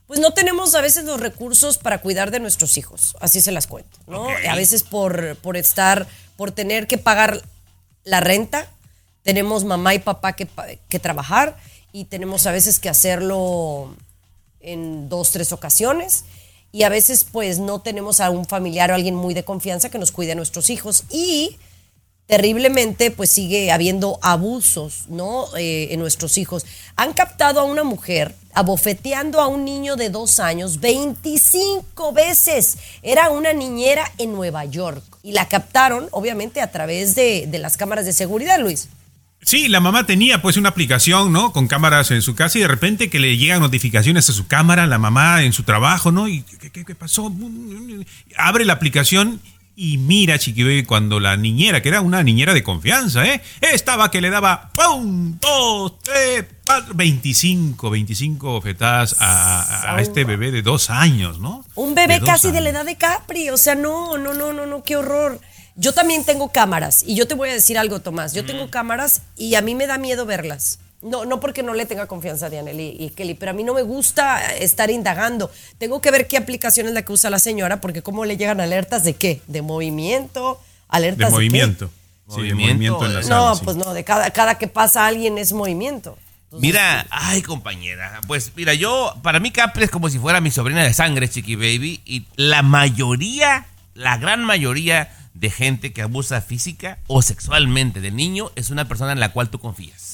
[0.05, 3.15] pues no tenemos a veces los recursos para cuidar de nuestros hijos.
[3.21, 4.27] Así se las cuento, ¿no?
[4.47, 6.07] A veces por, por estar,
[6.37, 7.41] por tener que pagar
[8.03, 8.69] la renta,
[9.23, 10.47] tenemos mamá y papá que,
[10.89, 11.57] que trabajar
[11.91, 13.95] y tenemos a veces que hacerlo
[14.59, 16.23] en dos, tres ocasiones.
[16.71, 19.97] Y a veces pues no tenemos a un familiar o alguien muy de confianza que
[19.97, 21.05] nos cuide a nuestros hijos.
[21.09, 21.57] Y
[22.29, 25.47] terriblemente pues sigue habiendo abusos, ¿no?
[25.57, 26.63] Eh, en nuestros hijos.
[26.95, 32.77] Han captado a una mujer abofeteando a un niño de dos años 25 veces.
[33.01, 35.03] Era una niñera en Nueva York.
[35.23, 38.89] Y la captaron, obviamente, a través de, las cámaras de seguridad, Luis.
[39.41, 41.51] Sí, la mamá tenía pues una aplicación, ¿no?
[41.51, 44.85] Con cámaras en su casa y de repente que le llegan notificaciones a su cámara,
[44.85, 46.27] la mamá en su trabajo, ¿no?
[46.27, 47.33] ¿Y qué, qué- qué pasó?
[48.37, 49.41] Abre la aplicación
[49.81, 53.41] y mira, Chiqui cuando la niñera, que era una niñera de confianza, ¿eh?
[53.61, 55.39] Estaba que le daba ¡pum!
[55.39, 55.99] ¡Dos!
[56.03, 56.45] ¡Tres!
[56.65, 61.63] cuatro, 25, 25 bofetadas a, este bebé de dos años, ¿no?
[61.75, 63.49] Un bebé De casi de la edad de Capri.
[63.51, 65.39] O sea, no, no, no, no, no, qué horror.
[65.77, 67.03] Yo también tengo cámaras.
[67.07, 68.33] Y yo te voy a decir algo, Tomás.
[68.33, 70.79] Yo tengo cámaras y a mí me da miedo verlas.
[71.01, 73.63] No, no porque no le tenga confianza a Dianel y, y Kelly, pero a mí
[73.63, 75.49] no me gusta estar indagando.
[75.77, 78.59] Tengo que ver qué aplicación es la que usa la señora, porque cómo le llegan
[78.59, 81.89] alertas de qué, de movimiento, alertas De de, movimiento.
[82.27, 83.61] Sí, de Movimiento, movimiento en la sala, No, sí.
[83.63, 86.17] pues no, de cada, cada que pasa alguien es movimiento.
[86.51, 90.83] Mira, ay compañera, pues mira, yo, para mí Capri es como si fuera mi sobrina
[90.83, 96.97] de sangre, Chiqui Baby, y la mayoría, la gran mayoría de gente que abusa física
[97.07, 100.08] o sexualmente del niño es una persona en la cual tú confías.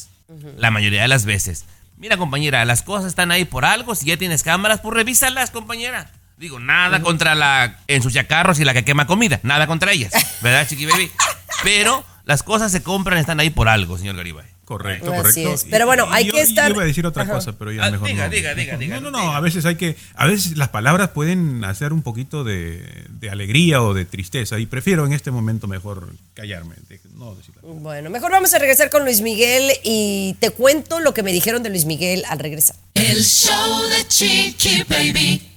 [0.58, 1.66] La mayoría de las veces.
[1.98, 6.12] Mira compañera, las cosas están ahí por algo, si ya tienes cámaras, pues revísalas compañera.
[6.38, 10.12] Digo, nada contra la ensuciacarros y la que quema comida, nada contra ellas,
[10.42, 11.10] ¿verdad Chiqui Baby?
[11.64, 14.55] Pero las cosas se compran, están ahí por algo, señor Garibay.
[14.66, 15.54] Correcto, Así correcto.
[15.54, 15.66] es.
[15.70, 17.34] Pero bueno, hay yo- que estar- Yo iba a decir otra Ajá.
[17.34, 18.32] cosa, pero ya Ah, mejor diga, no.
[18.32, 19.32] diga, diga, diga, No, no, no.
[19.36, 23.82] A veces hay que, a veces las palabras pueden hacer un poquito de, de alegría
[23.84, 26.76] o de tristeza y prefiero en este momento mejor callarme,
[27.14, 27.36] no.
[27.62, 31.62] Bueno, mejor vamos a regresar con Luis Miguel y te cuento lo que me dijeron
[31.64, 32.76] de Luis Miguel al regresar.
[32.96, 35.52] El show de Chiqui Baby.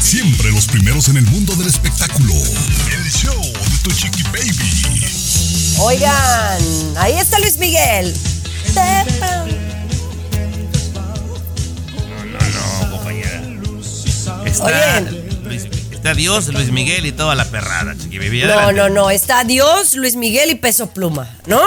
[0.00, 2.34] Siempre los primeros en el mundo del espectáculo.
[2.34, 5.53] El show de tu chiqui baby.
[5.78, 6.62] Oigan,
[6.98, 8.14] ahí está Luis Miguel.
[12.80, 13.42] No, compañera.
[14.46, 15.00] Está.
[15.42, 18.18] Luis- está Dios, Luis Miguel y toda la perrada, Chiqui.
[18.46, 21.60] No, no, no, está Dios, Luis Miguel y Peso Pluma, ¿no?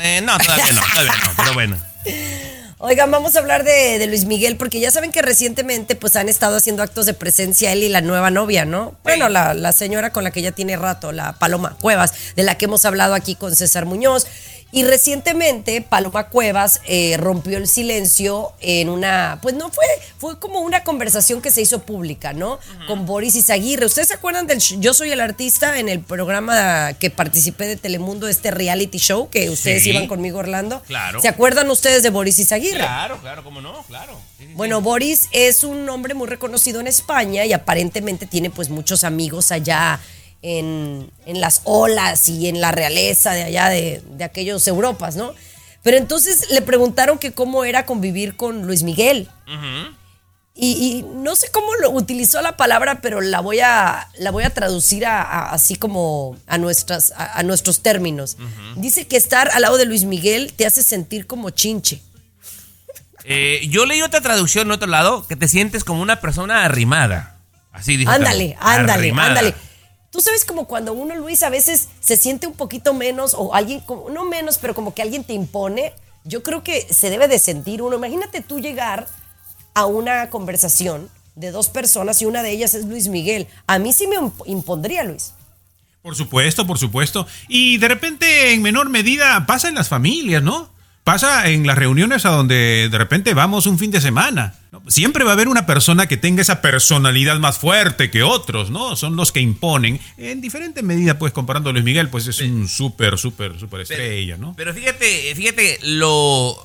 [0.00, 1.76] Eh, no, todavía no, todavía no, pero bueno.
[2.84, 6.28] Oigan, vamos a hablar de, de Luis Miguel porque ya saben que recientemente pues han
[6.28, 8.96] estado haciendo actos de presencia él y la nueva novia, ¿no?
[9.04, 12.58] Bueno, la, la señora con la que ya tiene rato, la Paloma Cuevas, de la
[12.58, 14.26] que hemos hablado aquí con César Muñoz.
[14.74, 19.84] Y recientemente Paloma Cuevas eh, rompió el silencio en una, pues no fue,
[20.18, 22.58] fue como una conversación que se hizo pública, ¿no?
[22.86, 23.84] Con Boris Izaguirre.
[23.84, 28.28] ¿Ustedes se acuerdan del Yo Soy el Artista en el programa que participé de Telemundo,
[28.28, 29.90] este reality show que ustedes Sí.
[29.90, 30.80] iban conmigo, Orlando?
[30.86, 31.20] Claro.
[31.20, 32.78] ¿Se acuerdan ustedes de Boris Izaguirre?
[32.78, 34.12] Claro, claro, cómo no, claro.
[34.38, 34.54] Sí, sí, sí.
[34.54, 39.52] Bueno, Boris es un hombre muy reconocido en España y aparentemente tiene pues muchos amigos
[39.52, 40.00] allá
[40.42, 45.32] en, en las olas y en la realeza de allá de, de aquellos Europas, ¿no?
[45.82, 49.28] Pero entonces le preguntaron que cómo era convivir con Luis Miguel.
[50.54, 54.44] Y, y no sé cómo lo utilizó la palabra, pero la voy a, la voy
[54.44, 58.36] a traducir a, a- así como a, nuestras, a, a nuestros términos.
[58.76, 62.02] Dice que estar al lado de Luis Miguel te hace sentir como chinche.
[63.24, 67.38] Eh, yo leí otra traducción en otro lado que te sientes como una persona arrimada.
[67.72, 68.10] Así dijo.
[68.10, 69.54] Ándale, ándale, ándale.
[70.12, 73.80] Tú sabes como cuando uno, Luis, a veces se siente un poquito menos o alguien,
[73.80, 75.94] como- no menos, pero como que alguien te impone.
[76.24, 77.96] Yo creo que se debe de sentir uno.
[77.96, 79.08] Imagínate tú llegar
[79.74, 83.48] a una conversación de dos personas y una de ellas es Luis Miguel.
[83.66, 85.32] A mí sí me imp- impondría, Luis.
[86.02, 87.26] Por supuesto, por supuesto.
[87.48, 90.68] Y de repente, en menor medida, pasa en las familias, ¿no?
[91.04, 94.54] Pasa en las reuniones a donde de repente vamos un fin de semana.
[94.86, 98.94] Siempre va a haber una persona que tenga esa personalidad más fuerte que otros, ¿no?
[98.94, 100.00] Son los que imponen.
[100.16, 104.36] En diferente medida, pues, comparando a Luis Miguel, pues es un súper, súper, súper estrella,
[104.36, 104.54] ¿no?
[104.56, 106.56] Pero fíjate, fíjate lo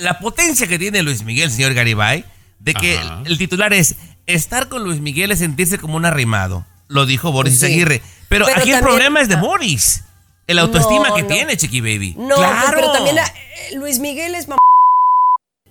[0.00, 2.24] la potencia que tiene Luis Miguel, señor Garibay,
[2.58, 3.22] de que Ajá.
[3.26, 6.64] el titular es estar con Luis Miguel es sentirse como un arrimado.
[6.88, 7.66] Lo dijo Boris Sí.
[7.66, 8.02] Aguirre.
[8.28, 9.40] Pero, Pero aquí el problema es de ah.
[9.40, 10.04] Boris.
[10.52, 11.28] El autoestima No, que no.
[11.28, 12.14] tiene, Chiqui Baby.
[12.16, 12.72] No, claro.
[12.74, 13.22] pero también eh,
[13.74, 14.56] Luis Miguel es mam-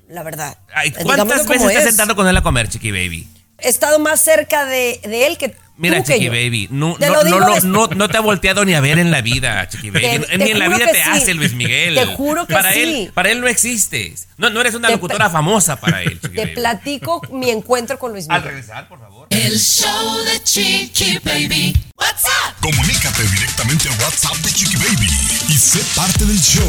[0.09, 0.57] la verdad.
[0.73, 1.89] Ay, ¿Cuántas veces estás es.
[1.95, 3.27] sentado con él a comer, Chiqui Baby?
[3.59, 6.32] He estado más cerca de, de él que Mira, Chiqui yo.
[6.32, 9.11] Baby, no, Te no, no, no, no, no te ha volteado ni a ver en
[9.11, 10.05] la vida, Chiqui Baby.
[10.05, 11.09] Te- ni te en la vida te sí.
[11.09, 11.95] hace Luis Miguel.
[11.95, 12.79] Te juro que para sí.
[12.79, 14.27] Él, para él no existes.
[14.38, 16.55] No, no eres una Te locutora famosa para él, Chiqui Te Baby.
[16.55, 18.55] platico mi encuentro con Luis Al Miguel.
[18.55, 19.27] regresar, por favor.
[19.29, 21.75] El show de Chiqui Baby.
[21.97, 22.55] What's up?
[22.61, 25.07] Comunícate directamente al WhatsApp de Chiqui Baby
[25.49, 26.67] y sé parte del show.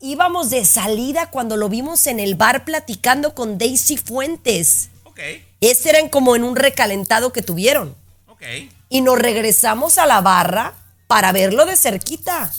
[0.00, 4.88] Íbamos de salida cuando lo vimos en el bar platicando con Daisy Fuentes.
[5.04, 5.20] Ok,
[5.60, 7.94] Ese eran como en un recalentado que tuvieron.
[8.28, 8.42] ok.
[8.90, 10.74] Y nos regresamos a la barra
[11.06, 12.52] para verlo de cerquita.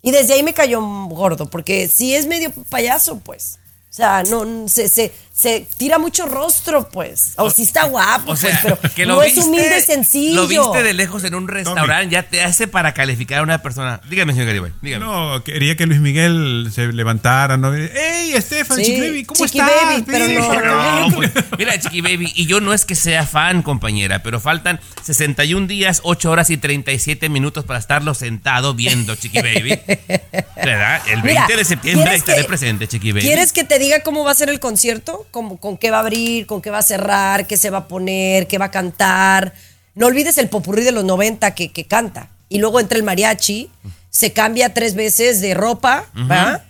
[0.00, 3.58] Y desde ahí me cayó gordo, porque sí es medio payaso, pues.
[3.90, 5.12] O sea, no, se, se,
[5.42, 7.32] se tira mucho rostro, pues.
[7.36, 10.42] O, sí está guapo, O sea, pues, pero que lo no viste, es humilde sencillo.
[10.42, 14.00] Lo viste de lejos en un restaurante, ya te hace para calificar a una persona.
[14.08, 15.04] Dígame, señor Garibay, dígame.
[15.04, 17.74] No, quería que Luis Miguel se levantara, ¿no?
[17.74, 19.84] ¡Ey, Estefan, Sí, Chiqui Baby, ¿cómo Chiqui estás?
[19.84, 20.26] Baby, pero
[20.64, 21.08] no.
[21.08, 24.80] No, pues, mira, Chiqui Baby, y yo no es que sea fan, compañera, pero faltan
[25.02, 29.80] 61 días, 8 horas y 37 minutos para estarlo sentado viendo, Chiqui Baby.
[30.56, 31.02] ¿Verdad?
[31.08, 33.22] El 20 Mira, de septiembre ¿quieres estaré que- presente, Chiqui Baby.
[33.22, 35.26] ¿Quieres que te diga cómo va a ser el concierto?
[35.32, 36.46] ¿Cómo, ¿Con qué va a abrir?
[36.46, 37.46] ¿Con qué va a cerrar?
[37.48, 38.46] ¿Qué se va a poner?
[38.46, 39.52] ¿Qué va a cantar?
[39.96, 42.28] No olvides el popurrí de los 90 que, que canta.
[42.48, 43.70] Y luego entra el mariachi,
[44.10, 46.62] se cambia tres veces de ropa, ¿va?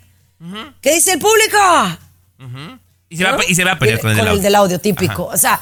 [0.81, 1.59] ¿Qué dice el público?
[3.09, 4.43] Y se, va, y se va a pelear con, el, el audio.
[4.43, 5.27] del audio típico.
[5.27, 5.61] O sea,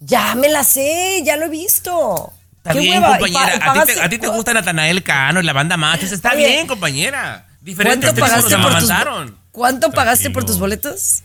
[0.00, 2.32] ya me la sé, ya lo he visto.
[2.58, 3.08] Está Qué bien, hueva.
[3.08, 3.56] Y pa- compañera.
[3.74, 6.12] y a, ti te, a ti te gusta Natanael Cano y la banda Machos.
[6.12, 7.46] Está bien, compañera.
[7.60, 9.38] Diferentes ¿Cuánto pagaste por tus amamantaron.
[9.50, 10.46] ¿Cuánto pagaste por Tranquilo.
[10.46, 11.22] tus boletos?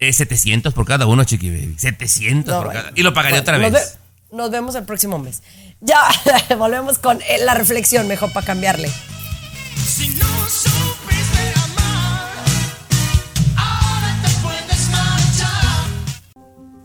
[0.00, 1.74] Eh, 700 por cada uno, Chiqui Baby.
[1.78, 2.80] 700 No, por bueno.
[2.82, 2.92] cada.
[2.98, 3.98] Y lo pagaré Bueno, otra nos vez.
[4.30, 5.42] ve- Nos vemos el próximo mes.
[5.80, 6.00] Ya,
[6.58, 8.90] volvemos con eh, la reflexión, mejor para cambiarle.
[9.76, 12.38] Si no supiste amar,
[13.56, 15.84] ahora te puedes marchar.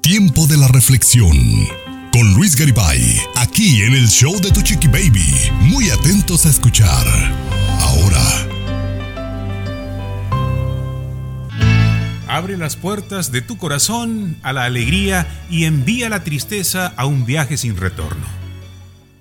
[0.01, 1.37] Tiempo de la reflexión.
[2.11, 5.33] Con Luis Garibay, aquí en el show de Tu Chiqui Baby.
[5.61, 7.05] Muy atentos a escuchar.
[7.81, 8.47] Ahora.
[12.35, 17.25] Abre las puertas de tu corazón a la alegría y envía la tristeza a un
[17.25, 18.25] viaje sin retorno.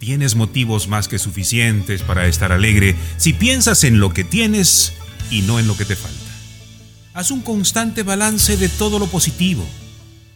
[0.01, 4.95] Tienes motivos más que suficientes para estar alegre si piensas en lo que tienes
[5.31, 6.19] y no en lo que te falta.
[7.15, 9.65] Haz un constante balance de todo lo positivo.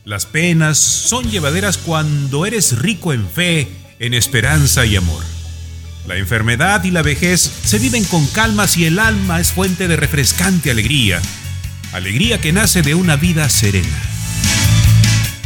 [0.04, 3.66] Las penas son llevaderas cuando eres rico en fe,
[3.98, 5.24] en esperanza y amor.
[6.06, 9.96] La enfermedad y la vejez se viven con calma si el alma es fuente de
[9.96, 11.20] refrescante alegría,
[11.92, 13.96] alegría que nace de una vida serena.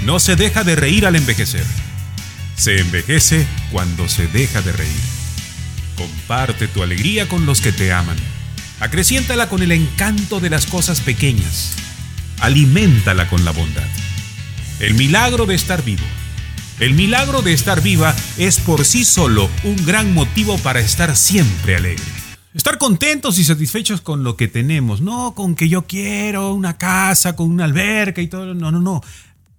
[0.05, 1.65] No se deja de reír al envejecer.
[2.57, 5.01] Se envejece cuando se deja de reír.
[5.97, 8.17] Comparte tu alegría con los que te aman.
[8.81, 11.75] Acreciéntala con el encanto de las cosas pequeñas.
[12.41, 13.87] Aliméntala con la bondad.
[14.81, 16.05] El milagro de estar vivo.
[16.81, 21.77] El milagro de estar viva es por sí solo un gran motivo para estar siempre
[21.77, 22.22] alegre.
[22.55, 27.35] Estar contentos y satisfechos con lo que tenemos, no con que yo quiero una casa,
[27.35, 28.53] con una alberca y todo.
[28.55, 29.03] No, no, no.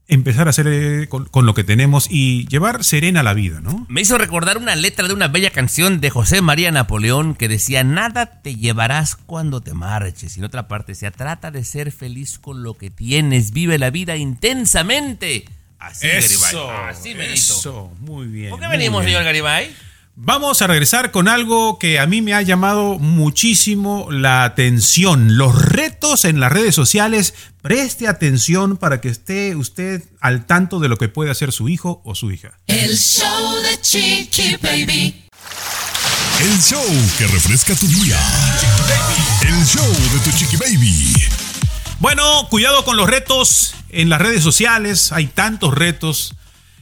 [0.08, 3.88] Empezar a hacer eh, con, con lo que tenemos y llevar serena la vida, ¿no?
[3.90, 7.84] Me hizo recordar una letra de una bella canción de José María Napoleón que decía,
[7.84, 10.36] nada te llevarás cuando te marches.
[10.38, 13.90] Y en otra parte decía, trata de ser feliz con lo que tienes, vive la
[13.90, 15.46] vida intensamente.
[15.80, 16.90] Así, Garibay.
[16.90, 17.34] Así, Benito.
[17.34, 18.52] eso, muy bien.
[18.52, 19.14] ¿Por qué venimos, bien.
[19.14, 19.74] señor Garibay?
[20.16, 25.38] Vamos a regresar con algo que a mí me ha llamado muchísimo la atención.
[25.38, 27.34] Los retos en las redes sociales.
[27.64, 32.02] Preste atención para que esté usted al tanto de lo que puede hacer su hijo
[32.06, 32.60] o su hija.
[32.68, 35.24] El show de Chiqui Baby.
[36.42, 36.84] El show
[37.18, 38.20] que refresca tu día.
[39.42, 41.14] El show de Tu Chiqui Baby.
[42.00, 46.36] Bueno, cuidado con los retos en las redes sociales hay tantos retos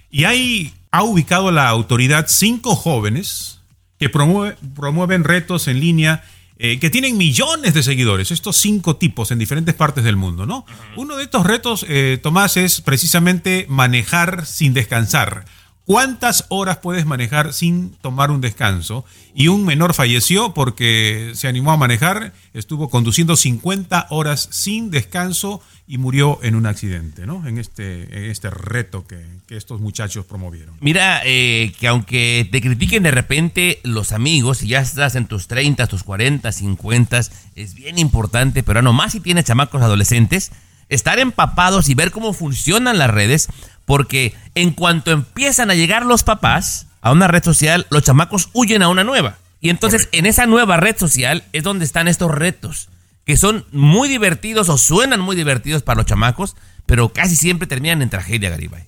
[0.09, 3.59] y hay, ha ubicado la autoridad cinco jóvenes
[3.99, 6.23] que promueve- promueven retos en línea
[6.63, 10.63] eh, que tienen millones de seguidores, estos cinco tipos en diferentes partes del mundo, ¿no?
[10.95, 15.45] Uno de estos retos, eh, Tomás, es precisamente manejar sin descansar.
[15.85, 19.03] ¿Cuántas horas puedes manejar sin tomar un descanso?
[19.33, 25.61] Y un menor falleció porque se animó a manejar, estuvo conduciendo 50 horas sin descanso
[25.87, 27.45] y murió en un accidente, ¿no?
[27.47, 30.75] En este, en este reto que, que estos muchachos promovieron.
[30.79, 35.47] Mira, eh, que aunque te critiquen de repente los amigos, si ya estás en tus
[35.47, 37.19] 30, tus 40, 50,
[37.55, 40.51] es bien importante, pero nomás si tienes chamacos adolescentes,
[40.91, 43.47] estar empapados y ver cómo funcionan las redes,
[43.85, 48.83] porque en cuanto empiezan a llegar los papás a una red social, los chamacos huyen
[48.83, 49.37] a una nueva.
[49.59, 52.89] Y entonces en esa nueva red social es donde están estos retos,
[53.25, 56.55] que son muy divertidos o suenan muy divertidos para los chamacos,
[56.85, 58.83] pero casi siempre terminan en tragedia, Garibay.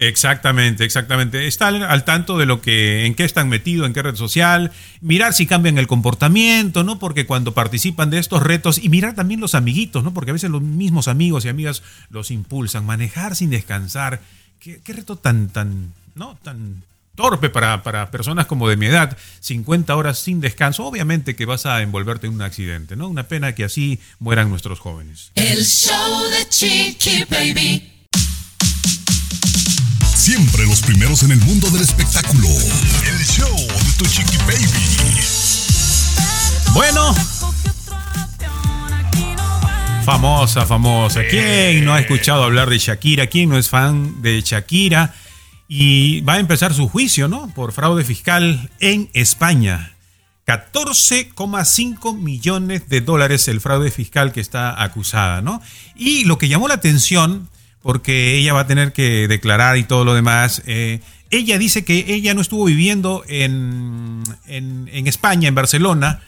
[0.00, 1.46] Exactamente, exactamente.
[1.46, 4.72] Estar al tanto de lo que, en qué están metidos, en qué red social,
[5.02, 6.98] mirar si cambian el comportamiento, ¿no?
[6.98, 10.14] Porque cuando participan de estos retos, y mirar también los amiguitos, ¿no?
[10.14, 12.86] Porque a veces los mismos amigos y amigas los impulsan.
[12.86, 14.22] Manejar sin descansar.
[14.58, 16.38] Qué, reto tan, tan, ¿no?
[16.42, 16.82] Tan
[17.14, 19.18] torpe para, para personas como de mi edad.
[19.40, 20.86] 50 horas sin descanso.
[20.86, 23.06] Obviamente que vas a envolverte en un accidente, ¿no?
[23.06, 25.30] Una pena que así mueran nuestros jóvenes.
[25.34, 27.99] El show de Baby.
[30.20, 32.46] Siempre los primeros en el mundo del espectáculo.
[32.46, 34.66] El show de tu chiqui baby.
[36.74, 37.14] Bueno.
[40.04, 41.22] Famosa, famosa.
[41.24, 43.28] ¿Quién no ha escuchado hablar de Shakira?
[43.28, 45.14] ¿Quién no es fan de Shakira?
[45.68, 47.48] Y va a empezar su juicio, ¿no?
[47.54, 49.94] Por fraude fiscal en España.
[50.46, 55.62] 14,5 millones de dólares el fraude fiscal que está acusada, ¿no?
[55.96, 57.48] Y lo que llamó la atención,
[57.82, 61.00] porque ella va a tener que declarar y todo lo demás, eh,
[61.30, 66.20] ella dice que ella no estuvo viviendo en, en, en España, en Barcelona,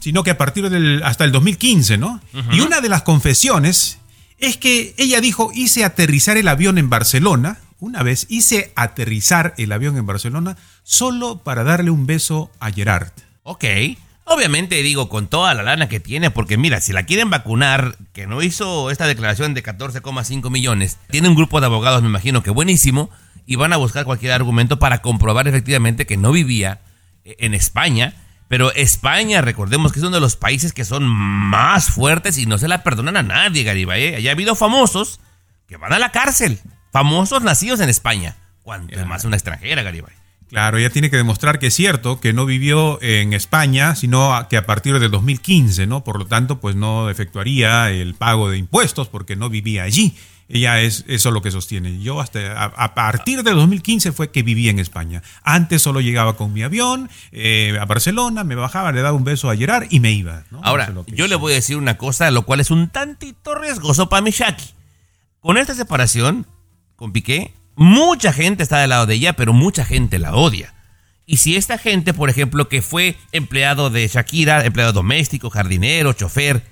[0.00, 2.20] sino que a partir del hasta el 2015, ¿no?
[2.52, 3.98] Y una de las confesiones
[4.38, 9.72] es que ella dijo, hice aterrizar el avión en Barcelona, una vez hice aterrizar el
[9.72, 13.12] avión en Barcelona solo para darle un beso a Gerard.
[13.42, 13.64] Ok.
[14.32, 18.28] Obviamente digo con toda la lana que tiene, porque mira, si la quieren vacunar, que
[18.28, 22.52] no hizo esta declaración de 14,5 millones, tiene un grupo de abogados, me imagino que
[22.52, 23.10] buenísimo,
[23.44, 26.80] y van a buscar cualquier argumento para comprobar efectivamente que no vivía
[27.24, 28.14] eh, en España.
[28.46, 32.56] Pero España, recordemos que es uno de los países que son más fuertes y no
[32.56, 34.04] se la perdonan a nadie, Garibay.
[34.04, 34.16] ¿eh?
[34.16, 35.18] Allá ha habido famosos
[35.66, 36.60] que van a la cárcel.
[36.92, 38.36] Famosos nacidos en España.
[38.62, 40.19] Cuanto más una extranjera, Garibay.
[40.50, 44.56] Claro, ella tiene que demostrar que es cierto que no vivió en España, sino que
[44.56, 46.02] a partir del 2015, ¿no?
[46.02, 50.16] Por lo tanto, pues no efectuaría el pago de impuestos porque no vivía allí.
[50.48, 52.00] Ella es eso lo que sostiene.
[52.00, 55.22] Yo hasta a, a partir del 2015 fue que viví en España.
[55.44, 59.48] Antes solo llegaba con mi avión eh, a Barcelona, me bajaba, le daba un beso
[59.48, 60.42] a Gerard y me iba.
[60.50, 60.60] ¿no?
[60.64, 64.22] Ahora, yo le voy a decir una cosa, lo cual es un tantito riesgoso para
[64.22, 64.64] mi Shaki.
[65.38, 66.44] Con esta separación,
[66.96, 70.74] con Piqué, mucha gente está del lado de ella, pero mucha gente la odia.
[71.24, 76.62] Y si esta gente, por ejemplo, que fue empleado de Shakira, empleado doméstico, jardinero, chofer,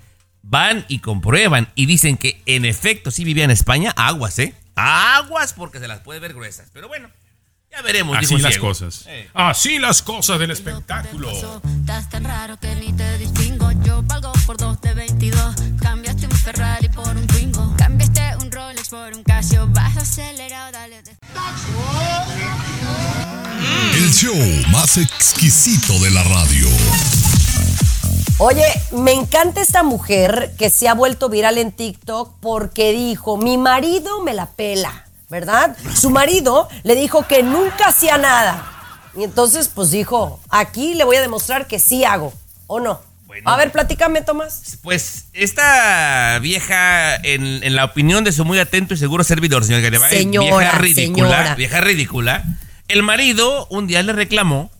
[0.43, 4.55] van y comprueban y dicen que en efecto sí vivía en España, aguas, ¿eh?
[4.75, 6.69] Aguas porque se las puede ver gruesas.
[6.75, 7.09] Pero bueno,
[7.71, 8.17] ya veremos.
[8.19, 9.05] Así dijo las cosas.
[9.07, 9.31] Eh.
[9.33, 11.31] Así las cosas del espectáculo.
[11.31, 13.71] Estás tan raro que ni te distingo.
[13.83, 15.55] Yo valgo por dos de 22.
[15.81, 17.27] Cambiaste un Ferrari por un
[18.91, 19.66] por un Casio.
[19.70, 21.03] Vas acelerado, dale.
[21.03, 21.16] de-
[23.95, 24.34] El show
[24.70, 26.68] más exquisito de la radio.
[28.39, 33.59] Oye, me encanta esta mujer que se ha vuelto viral en TikTok porque dijo, mi
[33.59, 35.76] marido me la pela, ¿verdad?
[35.95, 38.64] Su marido le dijo que nunca hacía nada.
[39.16, 42.32] Y entonces, pues dijo, aquí le voy a demostrar que sí hago,
[42.68, 43.01] ¿o no?
[43.45, 44.78] A ver, platícame, Tomás.
[44.82, 49.82] Pues esta vieja, en, en la opinión de su muy atento y seguro servidor, señor
[49.82, 51.55] Garibay, Señora, vieja ridícula, señora.
[51.55, 52.45] vieja ridícula,
[52.89, 54.70] el marido un día le reclamó,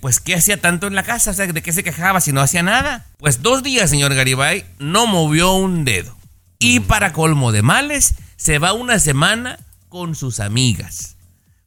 [0.00, 1.30] pues, ¿qué hacía tanto en la casa?
[1.30, 3.06] O sea, ¿de qué se quejaba si no hacía nada?
[3.16, 6.14] Pues dos días, señor Garibay, no movió un dedo.
[6.58, 9.58] Y para colmo de males, se va una semana
[9.88, 11.16] con sus amigas.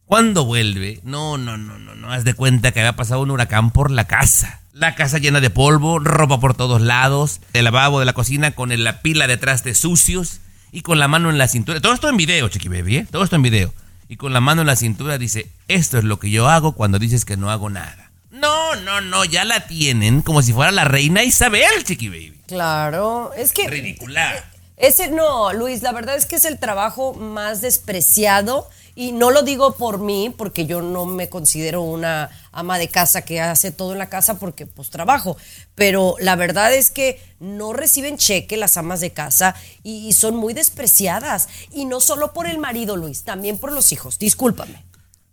[0.06, 3.72] Cuando vuelve, no, no, no, no, no, haz de cuenta que había pasado un huracán
[3.72, 4.62] por la casa.
[4.80, 8.70] La casa llena de polvo, ropa por todos lados, el lavabo de la cocina con
[8.84, 10.40] la pila de trastes sucios
[10.72, 11.82] y con la mano en la cintura.
[11.82, 13.08] Todo esto en video, Chiqui Baby, ¿eh?
[13.10, 13.74] Todo esto en video.
[14.08, 17.00] Y con la mano en la cintura dice, esto es lo que yo hago cuando
[17.00, 18.12] dices que no hago nada.
[18.30, 22.40] No, no, no, ya la tienen como si fuera la reina Isabel, Chiqui Baby.
[22.46, 24.46] Claro, es que Ridícula.
[24.78, 29.44] Ese no, Luis, la verdad es que es el trabajo más despreciado y no lo
[29.44, 33.92] digo por mí, porque yo no me considero una ama de casa que hace todo
[33.92, 35.38] en la casa porque pues trabajo,
[35.76, 40.36] pero la verdad es que no reciben cheque las amas de casa y, y son
[40.36, 44.18] muy despreciadas y no solo por el marido, Luis, también por los hijos.
[44.18, 44.84] Discúlpame.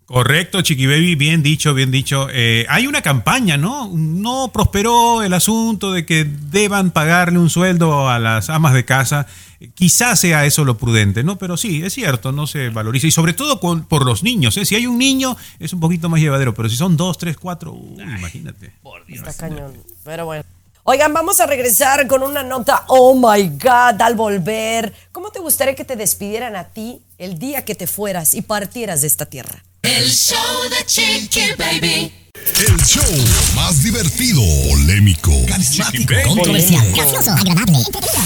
[0.07, 2.29] Correcto, Chiqui Baby, bien dicho, bien dicho.
[2.31, 3.89] Eh, hay una campaña, ¿no?
[3.91, 9.27] No prosperó el asunto de que deban pagarle un sueldo a las amas de casa.
[9.75, 11.39] Quizás sea eso lo prudente, ¿no?
[11.39, 13.07] Pero sí, es cierto, no se valoriza.
[13.07, 14.67] Y sobre todo con- por los niños, ¿eh?
[14.67, 17.73] Si hay un niño, es un poquito más llevadero, pero si son dos, tres, cuatro,
[17.73, 18.73] uy, imagínate.
[19.31, 19.73] Está cañón,
[20.05, 20.45] pero bueno.
[20.83, 22.85] Oigan, vamos a regresar con una nota.
[22.89, 24.93] Oh my God, al volver.
[25.13, 29.01] ¿Cómo te gustaría que te despidieran a ti el día que te fueras y partieras
[29.01, 29.65] de esta tierra?
[29.85, 30.39] El show
[30.71, 32.11] de Chiqui Baby.
[32.35, 33.05] El show
[33.55, 38.23] más divertido, polémico, carismático, Controversial, gracioso, agradable, entretenido.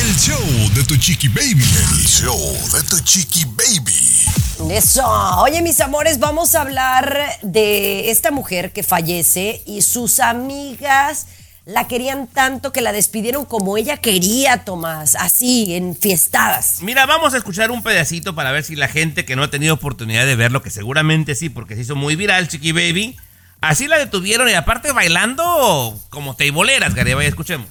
[0.00, 1.62] El show de tu chiqui baby.
[1.62, 2.38] El show
[2.72, 4.72] de tu chiqui baby.
[4.74, 5.04] Eso.
[5.42, 11.26] Oye, mis amores, vamos a hablar de esta mujer que fallece y sus amigas
[11.66, 15.16] la querían tanto que la despidieron como ella quería, Tomás.
[15.16, 16.78] Así, en fiestadas.
[16.82, 19.74] Mira, vamos a escuchar un pedacito para ver si la gente que no ha tenido
[19.74, 23.16] oportunidad de verlo, que seguramente sí, porque se hizo muy viral, Chiqui Baby,
[23.60, 27.14] así la detuvieron y aparte bailando como teiboleras, Gary.
[27.14, 27.68] Vaya, escuchemos.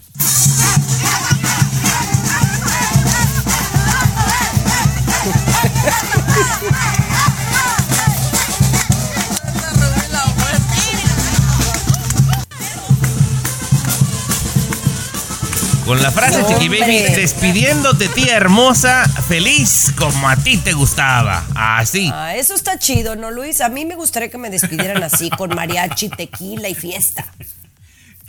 [15.86, 21.46] Con la frase Chiqui Baby, despidiéndote tía hermosa, feliz como a ti te gustaba.
[21.56, 22.10] Así.
[22.14, 23.60] Ah, eso está chido, ¿no, Luis?
[23.60, 27.26] A mí me gustaría que me despidieran así, con mariachi, tequila y fiesta.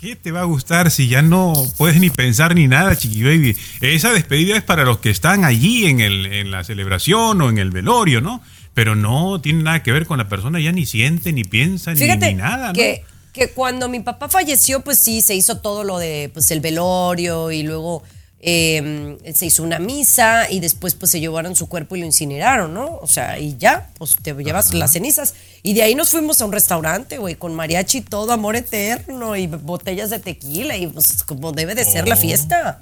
[0.00, 3.56] ¿Qué te va a gustar si ya no puedes ni pensar ni nada, Chiqui Baby?
[3.80, 7.58] Esa despedida es para los que están allí en, el, en la celebración o en
[7.58, 8.42] el velorio, ¿no?
[8.74, 12.04] Pero no tiene nada que ver con la persona, ya ni siente, ni piensa, ni,
[12.34, 12.72] nada, ¿no?
[12.74, 16.60] que, que cuando mi papá falleció, pues sí, se hizo todo lo de pues, el
[16.60, 18.04] velorio y luego
[18.38, 22.72] eh, se hizo una misa y después pues se llevaron su cuerpo y lo incineraron,
[22.72, 22.98] ¿no?
[23.02, 25.34] O sea, y ya, pues te llevas las cenizas.
[25.66, 29.34] Y de ahí nos fuimos a un restaurante, güey, con mariachi y todo, amor eterno
[29.34, 32.78] y botellas de tequila y pues como debe de ser la Oh, fiesta.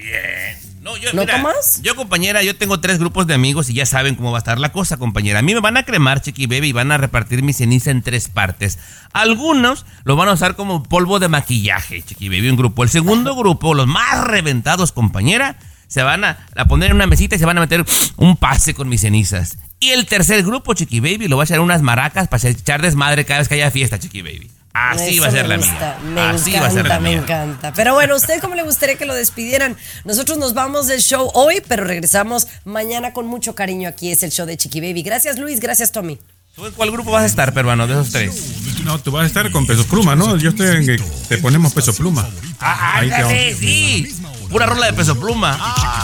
[0.81, 1.81] No, yo, ¿No mira, tomas?
[1.83, 4.59] Yo, compañera, yo tengo tres grupos de amigos y ya saben cómo va a estar
[4.59, 5.39] la cosa, compañera.
[5.39, 8.03] A mí me van a cremar, Chiqui Baby, y van a repartir mi ceniza en
[8.03, 8.81] tres partes.
[9.13, 12.83] Algunos lo van a usar como polvo de maquillaje, Chiqui Baby, un grupo.
[12.83, 15.57] El segundo grupo, los más reventados, compañera,
[15.93, 17.85] se van a, a poner en una mesita y se van a meter
[18.17, 19.59] un pase con mis cenizas.
[19.79, 22.81] Y el tercer grupo, Chiqui Baby, lo va a echar en unas maracas para echar
[22.81, 24.51] desmadre cada vez que haya fiesta, Chiqui Baby.
[24.73, 26.13] Así Eso va a ser me la gusta, mía.
[26.15, 27.19] Me Así encanta, va a ser la me mía.
[27.19, 27.73] encanta.
[27.75, 29.77] Pero bueno, ¿usted cómo le gustaría que lo despidieran?
[30.07, 33.87] Nosotros nos vamos del show hoy, pero regresamos mañana con mucho cariño.
[33.89, 35.03] Aquí es el show de Chiqui Baby.
[35.03, 35.61] Gracias, Luis.
[35.61, 36.19] Gracias, Tommy.
[36.55, 38.55] ¿Tú en cuál grupo vas a estar, peruano, de esos tres?
[38.85, 40.37] No, tú vas a estar con peso pluma, ¿no?
[40.37, 42.29] Yo estoy en que te ponemos peso pluma.
[42.61, 44.15] Ah, Ahí te ándale, sí.
[44.53, 45.59] Pura rola de peso pluma.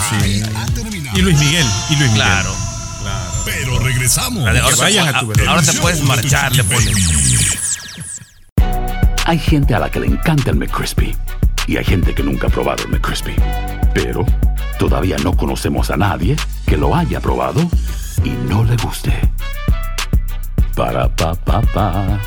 [0.09, 0.42] Sí.
[1.14, 2.14] Y Luis Miguel, y Luis Miguel.
[2.14, 2.57] Claro.
[3.44, 4.42] Pero regresamos.
[4.42, 7.78] Dale, ahora, te, a tu ahora te puedes marchar, le pones.
[9.26, 11.14] Hay gente a la que le encanta el McCrispy
[11.66, 13.34] y hay gente que nunca ha probado el McCrispy.
[13.92, 14.24] Pero
[14.78, 16.34] todavía no conocemos a nadie
[16.66, 17.61] que lo haya probado
[18.24, 19.12] y no le guste.
[20.74, 22.18] Para pa pa pa.